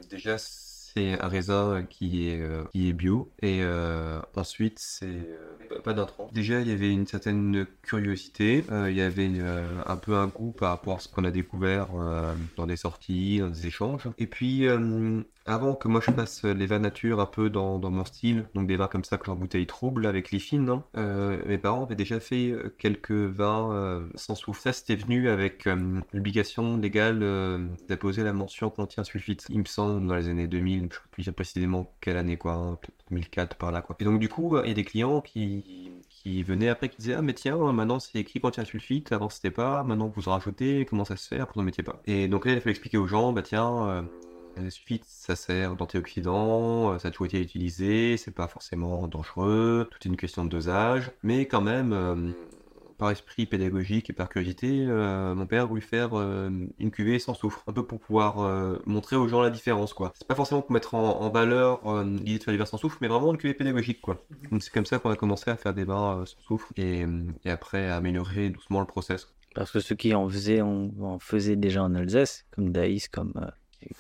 Déjà, 0.09 0.39
c'est 0.95 1.21
un 1.21 1.29
raisin 1.29 1.85
qui 1.89 2.29
est, 2.29 2.41
euh, 2.41 2.65
qui 2.73 2.89
est 2.89 2.93
bio. 2.93 3.31
Et 3.43 3.61
euh, 3.63 4.21
ensuite, 4.37 4.79
c'est 4.79 5.07
euh, 5.07 5.81
pas- 5.85 5.93
d'intrants. 5.93 6.29
Déjà, 6.33 6.61
il 6.61 6.69
y 6.69 6.73
avait 6.73 6.91
une 6.93 7.07
certaine 7.07 7.67
curiosité. 7.83 8.65
Euh, 8.71 8.91
il 8.91 8.97
y 8.97 9.01
avait 9.03 9.31
euh, 9.37 9.67
un 9.87 9.97
peu 9.97 10.15
un 10.17 10.27
goût 10.27 10.53
par 10.53 10.71
rapport 10.71 10.97
à 10.97 11.01
ce 11.01 11.09
qu'on 11.09 11.25
a 11.25 11.31
découvert 11.31 11.89
euh, 11.95 12.35
dans 12.57 12.67
des 12.67 12.77
sorties, 12.77 13.39
dans 13.41 13.49
des 13.49 13.67
échanges. 13.67 14.09
Et 14.19 14.27
puis, 14.27 14.67
euh, 14.67 15.23
avant 15.51 15.75
que 15.75 15.89
moi 15.89 16.01
je 16.05 16.11
fasse 16.13 16.45
les 16.45 16.67
vins 16.67 16.79
nature 16.79 17.21
un 17.21 17.27
peu 17.27 17.51
dans, 17.51 17.79
mon 17.79 18.05
style, 18.05 18.47
donc 18.55 18.67
des 18.67 18.77
vins 18.77 18.87
comme 18.87 19.05
ça 19.05 19.19
que 19.19 19.31
en 19.31 19.37
bouteille 19.37 19.67
trouble 19.67 20.07
avec 20.07 20.31
les 20.31 20.39
fines, 20.39 20.69
hein, 20.69 20.85
euh, 20.97 21.43
mes 21.47 21.59
parents 21.59 21.85
avaient 21.85 21.97
déjà 21.97 22.21
fait 22.21 22.51
euh, 22.51 22.75
quelques 22.79 23.11
vins 23.11 23.73
euh, 23.73 24.07
sans 24.15 24.35
soufre. 24.35 24.61
Ça 24.61 24.73
c'était 24.73 24.97
venu 24.97 25.29
avec 25.29 25.67
euh, 25.67 26.01
l'obligation 26.13 26.77
légale 26.77 27.21
euh, 27.23 27.59
d'apposer 27.89 28.23
la 28.23 28.33
mention 28.33 28.71
contient 28.71 29.05
sulfite. 29.05 29.47
Il 29.51 29.61
me 29.61 29.65
semble 29.65 30.07
dans 30.07 30.15
les 30.15 30.29
années 30.29 30.47
2000, 30.47 30.79
je 30.81 30.85
ne 30.85 30.91
sais 30.91 31.01
plus 31.11 31.33
précisément 31.33 31.93
quelle 32.01 32.17
année 32.17 32.37
quoi, 32.37 32.53
hein, 32.53 32.79
peut-être 32.81 32.95
2004 33.11 33.57
par 33.57 33.73
là 33.73 33.83
quoi. 33.83 33.97
Et 33.99 34.05
donc 34.05 34.21
du 34.21 34.29
coup, 34.29 34.57
euh, 34.57 34.63
il 34.65 34.69
y 34.69 34.73
a 34.73 34.75
des 34.75 34.85
clients 34.85 35.21
qui 35.21 35.93
venaient 36.43 36.69
après 36.69 36.89
qui 36.89 36.99
disaient 36.99 37.15
ah 37.15 37.23
mais 37.23 37.33
tiens 37.33 37.57
maintenant 37.73 37.99
c'est 37.99 38.19
écrit 38.19 38.41
contient 38.41 38.65
sulfite 38.65 39.11
avant 39.11 39.31
c'était 39.31 39.51
pas 39.51 39.83
maintenant 39.85 40.13
vous 40.15 40.29
en 40.29 40.33
rajoutez 40.33 40.85
comment 40.85 41.07
ça 41.07 41.17
se 41.17 41.27
fait 41.27 41.39
vous 41.39 41.61
en 41.61 41.63
mettez 41.63 41.83
pas 41.83 42.03
et 42.07 42.29
donc 42.29 42.45
là 42.45 42.53
il 42.53 42.59
a 42.59 42.61
fallu 42.61 42.73
expliquer 42.73 42.99
aux 42.99 43.07
gens 43.07 43.33
bah 43.33 43.43
tiens 43.43 44.05
euh, 44.61 44.65
le 44.65 44.71
sulfite, 44.71 45.05
ça 45.07 45.37
sert 45.37 45.77
d'antioxydant, 45.77 46.93
euh, 46.93 46.99
ça 46.99 47.09
a 47.09 47.11
toujours 47.11 47.27
été 47.27 47.41
utilisé, 47.41 48.17
c'est 48.17 48.35
pas 48.35 48.49
forcément 48.49 49.09
dangereux, 49.09 49.89
tout 49.91 49.99
est 50.05 50.09
une 50.09 50.17
question 50.17 50.45
de 50.45 50.51
dosage, 50.51 51.11
mais 51.23 51.47
quand 51.47 51.61
même, 51.63 51.93
euh, 51.93 52.31
par 52.99 53.11
esprit 53.11 53.47
pédagogique 53.47 54.11
et 54.11 54.13
par 54.13 54.29
curiosité, 54.29 54.85
euh, 54.87 55.35
mon 55.35 55.47
père 55.47 55.63
a 55.63 55.65
voulu 55.65 55.81
faire 55.81 56.11
euh, 56.13 56.51
une 56.79 56.91
cuvée 56.91 57.19
sans 57.19 57.33
soufre, 57.33 57.65
un 57.67 57.73
peu 57.73 57.83
pour 57.87 57.99
pouvoir 57.99 58.41
euh, 58.41 58.77
montrer 58.85 59.17
aux 59.17 59.27
gens 59.27 59.41
la 59.41 59.49
différence, 59.49 59.95
quoi. 59.95 60.13
C'est 60.15 60.29
pas 60.29 60.35
forcément 60.35 60.61
pour 60.61 60.73
mettre 60.73 60.95
en, 60.95 61.19
en 61.21 61.31
valeur 61.31 61.81
euh, 61.87 62.05
l'idée 62.05 62.39
de 62.39 62.43
faire 62.45 62.53
des 62.53 62.59
vins 62.59 62.67
sans 62.67 62.77
soufre, 62.77 62.99
mais 63.01 63.09
vraiment 63.09 63.33
une 63.33 63.39
cuvée 63.39 63.55
pédagogique, 63.55 64.03
quoi. 64.03 64.23
Donc 64.51 64.63
c'est 64.63 64.73
comme 64.73 64.85
ça 64.85 64.99
qu'on 64.99 65.11
a 65.11 65.17
commencé 65.17 65.51
à 65.51 65.57
faire 65.57 65.73
des 65.73 65.85
vins 65.85 66.19
euh, 66.19 66.27
sans 66.27 66.41
soufre, 66.43 66.73
et, 66.77 67.05
euh, 67.05 67.23
et 67.47 67.51
après 67.51 67.89
à 67.89 67.97
améliorer 67.97 68.51
doucement 68.51 68.81
le 68.81 68.87
process. 68.87 69.33
Parce 69.55 69.73
que 69.73 69.81
ceux 69.81 69.97
qui 69.97 70.15
en 70.15 70.29
faisaient, 70.29 70.61
en, 70.61 70.91
en 71.01 71.19
faisaient 71.19 71.57
déjà 71.57 71.83
en 71.83 71.95
Alsace, 71.95 72.45
comme 72.51 72.71
Daïs, 72.71 73.09
comme 73.09 73.33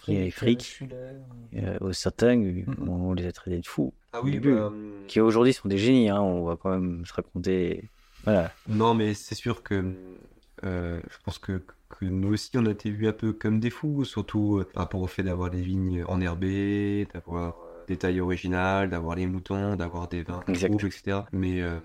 euh, 0.08 0.30
Frick, 0.30 0.80
euh, 1.54 1.78
au 1.80 1.92
certains, 1.92 2.36
Mhm. 2.36 2.88
on 2.88 3.12
les 3.14 3.26
a 3.26 3.32
traités 3.32 3.58
de 3.60 3.66
fous. 3.66 3.92
Ah 4.12 4.20
oui, 4.22 4.32
début. 4.32 4.54
bah, 4.54 4.72
Qui 5.08 5.20
aujourd'hui 5.20 5.52
sont 5.52 5.68
des 5.68 5.78
génies, 5.78 6.08
hein, 6.10 6.20
on 6.20 6.44
va 6.44 6.56
quand 6.56 6.70
même 6.70 7.04
se 7.06 7.12
raconter. 7.12 7.88
Voilà. 8.24 8.52
Non, 8.68 8.94
mais 8.94 9.14
c'est 9.14 9.34
sûr 9.34 9.62
que 9.62 9.94
euh, 10.64 11.00
je 11.08 11.16
pense 11.24 11.38
que, 11.38 11.62
que 11.88 12.04
nous 12.04 12.32
aussi 12.34 12.50
on 12.56 12.66
a 12.66 12.70
été 12.70 12.90
vus 12.90 13.08
un 13.08 13.12
peu 13.12 13.32
comme 13.32 13.60
des 13.60 13.70
fous, 13.70 14.04
surtout 14.04 14.58
euh, 14.58 14.64
par 14.72 14.82
rapport 14.84 15.00
au 15.00 15.06
fait 15.06 15.22
d'avoir 15.22 15.50
des 15.50 15.62
vignes 15.62 16.04
enherbées, 16.06 17.06
d'avoir 17.14 17.56
euh, 17.56 17.84
des 17.88 17.96
tailles 17.96 18.20
originales, 18.20 18.90
d'avoir 18.90 19.16
les 19.16 19.26
moutons, 19.26 19.76
d'avoir 19.76 20.08
des 20.08 20.22
vins 20.22 20.42
rouges, 20.68 20.84
etc. 20.84 21.24
Mais, 21.32 21.62
euh, 21.62 21.78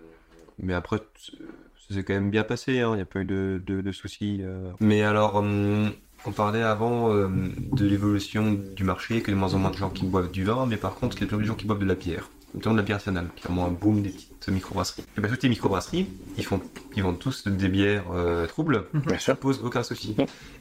mais 0.60 0.74
après, 0.74 0.98
ça 1.18 1.94
s'est 1.94 2.04
quand 2.04 2.14
même 2.16 2.32
bien 2.32 2.44
passé, 2.44 2.82
hein, 2.82 2.92
il 2.94 2.96
n'y 2.98 3.02
a 3.02 3.06
pas 3.06 3.22
eu 3.22 3.26
de, 3.26 3.62
de, 3.66 3.80
de 3.82 3.92
soucis. 3.92 4.40
euh. 4.42 4.72
Mais 4.82 5.04
alors, 5.04 5.36
hum, 5.38 5.92
on 6.28 6.32
parlait 6.32 6.64
avant 6.64 7.14
euh, 7.14 7.28
de 7.74 7.86
l'évolution 7.86 8.58
du 8.76 8.84
marché, 8.84 9.22
que 9.22 9.32
de 9.32 9.36
moins 9.36 9.54
en 9.54 9.60
moins 9.60 9.72
de 9.72 9.78
gens 9.78 9.90
qui 9.90 10.06
boivent 10.06 10.32
du 10.32 10.44
vin, 10.44 10.66
mais 10.66 10.78
par 10.78 10.96
contre, 10.96 11.18
il 11.18 11.22
y 11.22 11.24
a 11.24 11.28
plus 11.28 11.38
de 11.38 11.44
gens 11.44 11.56
qui 11.56 11.66
boivent 11.66 11.80
de 11.80 11.86
la 11.86 11.96
bière. 11.96 12.30
Notamment 12.54 12.76
de 12.76 12.80
la 12.80 12.86
bière 12.86 12.96
artisanale, 12.96 13.28
qui 13.36 13.44
est 13.44 13.48
vraiment 13.48 13.66
un 13.66 13.72
boom 13.72 14.02
des 14.02 14.10
petites 14.10 14.48
microbrasseries. 14.48 15.04
Et 15.18 15.22
toutes 15.28 15.44
les 15.44 15.50
microbrasseries, 15.50 16.08
ils, 16.38 16.46
font, 16.46 16.62
ils 16.96 17.04
vendent 17.04 17.20
tous 17.20 17.46
des 17.48 17.68
bières 17.68 18.06
euh, 18.14 18.48
troubles, 18.48 18.86
ça 19.20 19.36
pose 19.36 19.60
aucun 19.62 19.84
souci. 19.84 20.16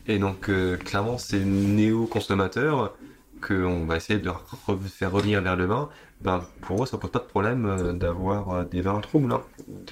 Et 0.08 0.18
donc, 0.18 0.48
euh, 0.48 0.76
clairement, 0.76 1.18
ces 1.18 1.38
néo-consommateurs 1.44 2.94
qu'on 3.40 3.84
va 3.84 3.96
essayer 3.96 4.18
de 4.18 4.28
re- 4.30 4.78
faire 4.88 5.12
revenir 5.12 5.40
vers 5.42 5.54
le 5.56 5.66
vin, 5.66 5.88
ben, 6.24 6.42
pour 6.62 6.82
eux, 6.82 6.86
ça 6.86 6.96
pose 6.96 7.10
pas 7.10 7.18
de 7.18 7.24
problème 7.24 7.66
euh, 7.66 7.92
d'avoir 7.92 8.50
euh, 8.50 8.64
des 8.64 8.80
vins 8.80 8.98
troubles, 9.00 9.32
hein, 9.32 9.42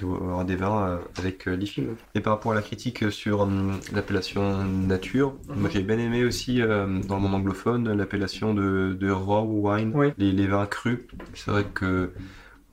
d'avoir 0.01 0.43
des 0.45 0.55
vins 0.55 0.87
euh, 0.87 0.97
avec 1.19 1.45
l'IFIM. 1.45 1.95
Et 2.15 2.21
par 2.21 2.33
rapport 2.33 2.51
à 2.53 2.55
la 2.55 2.61
critique 2.63 3.11
sur 3.11 3.47
l'appellation 3.93 4.63
nature, 4.65 5.35
moi 5.55 5.69
j'ai 5.71 5.83
bien 5.83 5.97
aimé 5.99 6.25
aussi 6.25 6.59
dans 6.59 7.15
le 7.15 7.19
monde 7.21 7.35
anglophone 7.35 7.93
l'appellation 7.93 8.53
de, 8.53 8.97
de 8.99 9.11
raw 9.11 9.43
wine, 9.45 9.91
Oui. 9.95 10.07
les, 10.17 10.31
les 10.31 10.47
vins 10.47 10.65
crus. 10.65 10.99
C'est 11.35 11.51
vrai 11.51 11.65
que 11.73 12.11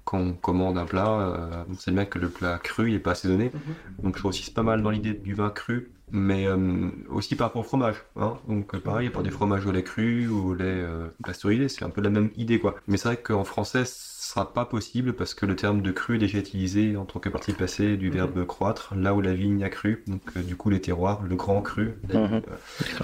quand 0.05 0.18
on 0.18 0.33
commande 0.33 0.79
un 0.79 0.87
plat, 0.87 1.64
on 1.70 1.75
sait 1.75 1.92
bien 1.92 2.05
que 2.07 2.18
le 2.18 2.29
plat 2.31 2.59
cru 2.59 2.88
il 2.88 2.94
est 2.94 2.99
pas 3.01 3.12
assaisonné. 3.12 3.53
Donc 4.03 4.14
je 4.16 4.20
trouve 4.20 4.31
aussi 4.31 4.42
c'est 4.42 4.55
pas 4.55 4.62
mal 4.62 4.83
dans 4.83 4.90
l'idée 4.90 5.12
du 5.14 5.35
vin 5.35 5.51
cru, 5.51 5.90
mais 6.12 6.46
euh, 6.46 6.90
aussi 7.11 7.37
par 7.37 7.49
rapport 7.49 7.61
au 7.61 7.64
fromage. 7.64 7.96
Hein. 8.16 8.35
Donc 8.49 8.75
euh, 8.75 8.81
pareil, 8.81 9.11
pour 9.11 9.23
des 9.23 9.31
fromages 9.31 9.66
au 9.66 9.73
lait 9.73 9.83
cru 9.83 10.29
ou 10.29 10.51
au 10.51 10.55
lait 10.55 10.64
euh, 10.64 11.09
pasteurisé, 11.25 11.68
c'est 11.68 11.85
un 11.85 11.90
peu 11.90 12.01
la 12.01 12.11
même 12.11 12.31
idée 12.37 12.59
quoi. 12.59 12.77
Mais 12.87 12.96
c'est 12.96 13.09
vrai 13.09 13.16
qu'en 13.16 13.44
français, 13.44 13.85
ce 14.31 14.35
sera 14.35 14.53
pas 14.53 14.64
possible 14.64 15.12
parce 15.12 15.35
que 15.35 15.44
le 15.44 15.57
terme 15.57 15.83
de 15.83 15.90
cru 15.90 16.14
est 16.14 16.18
déjà 16.18 16.38
utilisé 16.38 16.96
en 16.96 17.05
tant 17.05 17.18
que 17.18 17.29
partie 17.29 17.53
passée 17.53 17.96
du 17.96 18.11
verbe 18.11 18.46
croître, 18.46 18.94
là 18.94 19.12
où 19.12 19.20
la 19.20 19.35
vigne 19.35 19.64
a 19.64 19.68
cru. 19.68 20.05
Donc 20.07 20.20
euh, 20.37 20.42
du 20.42 20.55
coup 20.57 20.70
les 20.70 20.81
terroirs, 20.81 21.23
le 21.29 21.35
grand 21.35 21.62
cru. 21.62 21.94
Mhm. 22.12 22.42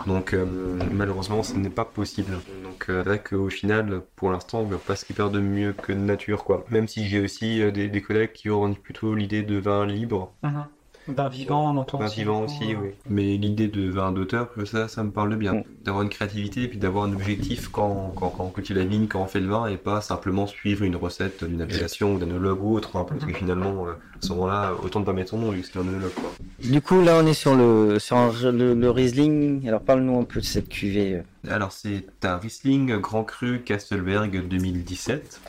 Donc 0.06 0.34
euh, 0.34 0.44
malheureusement, 0.92 1.42
ce 1.42 1.54
n'est 1.54 1.68
pas 1.70 1.84
possible. 1.84 2.32
Donc 2.62 2.86
euh, 2.88 3.02
c'est 3.02 3.08
vrai 3.08 3.22
qu'au 3.22 3.48
final, 3.48 4.02
pour 4.14 4.30
l'instant, 4.30 4.60
on 4.60 4.68
ne 4.68 4.76
pas 4.76 4.94
ce 4.94 5.04
qui 5.04 5.14
perd 5.14 5.32
de 5.32 5.40
mieux 5.40 5.72
que 5.72 5.92
de 5.92 5.98
nature 5.98 6.44
quoi. 6.44 6.64
Même 6.70 6.86
si 6.86 7.08
j'ai 7.08 7.18
aussi 7.20 7.72
des, 7.72 7.88
des 7.88 8.02
collègues 8.02 8.32
qui 8.32 8.48
auront 8.48 8.72
plutôt 8.74 9.14
l'idée 9.14 9.42
de 9.42 9.56
vin 9.56 9.84
libre. 9.84 10.32
D'un 11.08 11.28
vivant, 11.28 11.72
on 11.72 11.76
entend 11.78 11.98
Vin 11.98 12.06
vivant 12.08 12.44
aussi, 12.44 12.74
oui. 12.74 12.90
Mais 13.08 13.36
l'idée 13.36 13.68
de 13.68 13.88
vin 13.88 14.10
d'auteur, 14.12 14.48
ça, 14.64 14.88
ça 14.88 15.04
me 15.04 15.10
parle 15.10 15.36
bien. 15.36 15.54
Mm. 15.54 15.62
D'avoir 15.84 16.02
une 16.02 16.08
créativité 16.08 16.62
et 16.64 16.68
puis 16.68 16.78
d'avoir 16.78 17.04
un 17.04 17.12
objectif 17.12 17.68
quand, 17.68 18.12
quand, 18.16 18.30
quand 18.30 18.44
on 18.44 18.48
cultive 18.50 18.76
la 18.76 18.84
vigne, 18.84 19.06
quand 19.06 19.20
on 19.22 19.26
fait 19.26 19.40
le 19.40 19.48
vin, 19.48 19.66
et 19.66 19.76
pas 19.76 20.00
simplement 20.00 20.46
suivre 20.46 20.82
une 20.84 20.96
recette 20.96 21.44
d'une 21.44 21.62
appellation 21.62 22.14
ou 22.14 22.18
d'un 22.18 22.26
œnologue 22.26 22.62
ou 22.62 22.74
autre. 22.76 22.96
hein, 22.96 23.06
parce 23.08 23.24
que 23.24 23.32
finalement, 23.32 23.86
euh, 23.86 23.90
à 23.92 23.94
ce 24.20 24.28
moment-là, 24.32 24.72
autant 24.82 25.00
ne 25.00 25.04
pas 25.04 25.12
mettre 25.12 25.30
son 25.30 25.38
nom 25.38 25.50
vu 25.50 25.60
que 25.60 25.66
c'est 25.72 25.78
un 25.78 25.82
œnologue. 25.86 26.10
Du 26.64 26.80
coup, 26.80 27.00
là, 27.02 27.20
on 27.22 27.26
est 27.26 27.34
sur 27.34 27.54
le, 27.54 27.98
sur 27.98 28.16
un- 28.16 28.32
le, 28.50 28.74
le 28.74 28.90
Riesling. 28.90 29.68
Alors, 29.68 29.80
parle-nous 29.82 30.18
un 30.18 30.24
peu 30.24 30.40
de 30.40 30.44
cette 30.44 30.68
cuvée. 30.68 31.22
Alors, 31.48 31.72
c'est 31.72 32.06
un 32.24 32.38
Riesling 32.38 32.96
Grand 32.98 33.24
Cru 33.24 33.60
Castelberg 33.62 34.46
2017. 34.48 35.40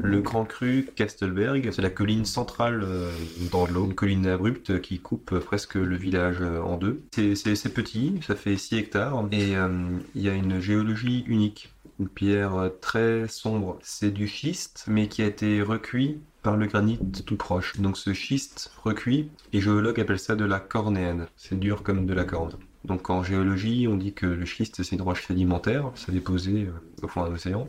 Le 0.00 0.20
Grand 0.20 0.44
Cru 0.44 0.88
Castelberg, 0.96 1.70
c'est 1.72 1.82
la 1.82 1.90
colline 1.90 2.24
centrale 2.24 2.82
euh, 2.84 3.10
dans 3.50 3.66
l'eau, 3.66 3.84
une 3.86 3.94
colline 3.94 4.26
abrupte 4.26 4.80
qui 4.80 4.98
coupe 4.98 5.38
presque 5.40 5.74
le 5.74 5.96
village 5.96 6.38
euh, 6.40 6.60
en 6.62 6.76
deux. 6.76 7.02
C'est- 7.14 7.34
petit, 7.74 8.18
ça 8.26 8.34
fait 8.34 8.56
6 8.56 8.76
hectares, 8.76 9.28
et 9.32 9.56
euh, 9.56 9.68
il 10.14 10.22
y 10.22 10.28
a 10.28 10.34
une 10.34 10.60
géologie 10.60 11.24
unique. 11.26 11.72
Une 11.98 12.08
pierre 12.08 12.70
très 12.80 13.28
sombre. 13.28 13.78
C'est 13.82 14.10
du 14.10 14.26
schiste, 14.26 14.84
mais 14.88 15.08
qui 15.08 15.22
a 15.22 15.26
été 15.26 15.60
recuit 15.60 16.18
par 16.42 16.56
le 16.56 16.66
granit 16.66 16.98
tout 17.26 17.36
proche. 17.36 17.78
Donc 17.78 17.98
ce 17.98 18.14
schiste 18.14 18.72
recuit, 18.82 19.28
les 19.52 19.60
géologues 19.60 20.00
appellent 20.00 20.18
ça 20.18 20.34
de 20.34 20.44
la 20.46 20.60
cornéenne. 20.60 21.26
C'est 21.36 21.60
dur 21.60 21.82
comme 21.82 22.06
de 22.06 22.14
la 22.14 22.24
corne. 22.24 22.52
Donc 22.84 23.10
en 23.10 23.22
géologie, 23.22 23.86
on 23.88 23.96
dit 23.96 24.12
que 24.12 24.26
le 24.26 24.46
schiste 24.46 24.82
c'est 24.82 24.96
une 24.96 25.02
roche 25.02 25.26
sédimentaire, 25.26 25.90
ça 25.94 26.12
déposé 26.12 26.66
euh, 26.66 27.04
au 27.04 27.08
fond 27.08 27.24
d'un 27.24 27.32
océan. 27.32 27.68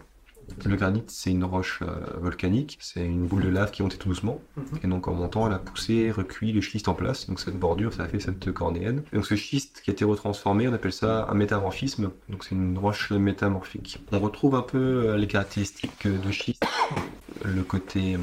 Le 0.66 0.76
granit 0.76 1.04
c'est 1.08 1.32
une 1.32 1.44
roche 1.44 1.80
euh, 1.82 2.20
volcanique, 2.20 2.78
c'est 2.82 3.06
une 3.06 3.26
boule 3.26 3.44
de 3.44 3.50
lave 3.50 3.72
qui 3.72 3.84
montait 3.84 3.98
tout 3.98 4.10
doucement. 4.10 4.42
Et 4.84 4.88
donc 4.88 5.08
en 5.08 5.14
montant, 5.14 5.48
elle 5.48 5.54
a 5.54 5.60
poussé, 5.60 6.12
recuit 6.12 6.52
le 6.52 6.62
schiste 6.62 6.88
en 6.88 6.94
place. 6.94 7.28
Donc 7.28 7.40
cette 7.40 7.58
bordure, 7.58 7.94
ça 7.94 8.04
a 8.04 8.08
fait 8.08 8.20
cette 8.20 8.52
cornéenne. 8.52 9.04
Et 9.12 9.16
donc 9.16 9.26
ce 9.26 9.36
schiste 9.36 9.82
qui 9.84 9.92
a 9.92 9.94
été 9.94 10.06
retransformé, 10.06 10.68
on 10.68 10.74
appelle 10.74 10.94
ça 10.94 11.28
un 11.30 11.34
métamorphisme. 11.34 12.12
Donc 12.30 12.44
c'est 12.44 12.56
une 12.56 12.78
roche 12.78 13.12
métamorphique. 13.12 14.04
On 14.12 14.20
retrouve 14.20 14.56
un 14.56 14.62
peu 14.62 14.78
euh, 14.78 15.18
les 15.18 15.28
caractéristiques 15.28 16.08
de 16.08 16.32
schiste, 16.32 16.66
le 17.46 17.64
côté 17.64 18.18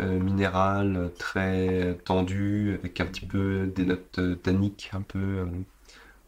euh, 0.00 0.18
minéral 0.18 1.10
très 1.18 1.98
tendu, 2.04 2.74
avec 2.74 3.00
un 3.00 3.06
petit 3.06 3.26
peu 3.26 3.66
des 3.66 3.84
notes 3.84 4.20
tanniques, 4.42 4.90
un 4.92 5.02
peu, 5.02 5.46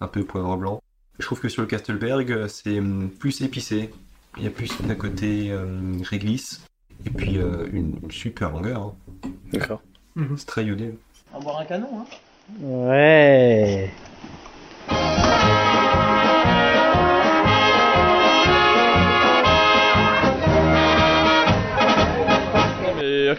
un 0.01 0.07
peu 0.09 0.25
poivre 0.25 0.57
blanc. 0.57 0.83
Je 1.19 1.25
trouve 1.27 1.41
que 1.41 1.49
sur 1.49 1.63
le 1.63 1.69
Kastelberg, 1.69 2.47
c'est 2.49 2.79
hum, 2.79 3.11
plus 3.11 3.41
épicé. 3.43 3.91
Il 4.39 4.45
y 4.45 4.47
a 4.47 4.51
plus 4.51 4.71
d'un 4.83 4.95
côté 4.95 5.51
euh, 5.51 5.67
réglisse 6.05 6.65
et 7.05 7.11
puis 7.11 7.39
euh, 7.39 7.67
une 7.73 7.99
super 8.11 8.51
longueur. 8.51 8.83
hein. 8.83 8.95
D'accord. 9.53 9.83
C'est 10.37 10.47
très 10.47 10.65
iodé. 10.65 10.95
On 11.33 11.39
va 11.39 11.45
boire 11.45 11.59
un 11.61 11.65
canon, 11.65 11.89
hein 12.01 12.05
Ouais. 12.61 13.91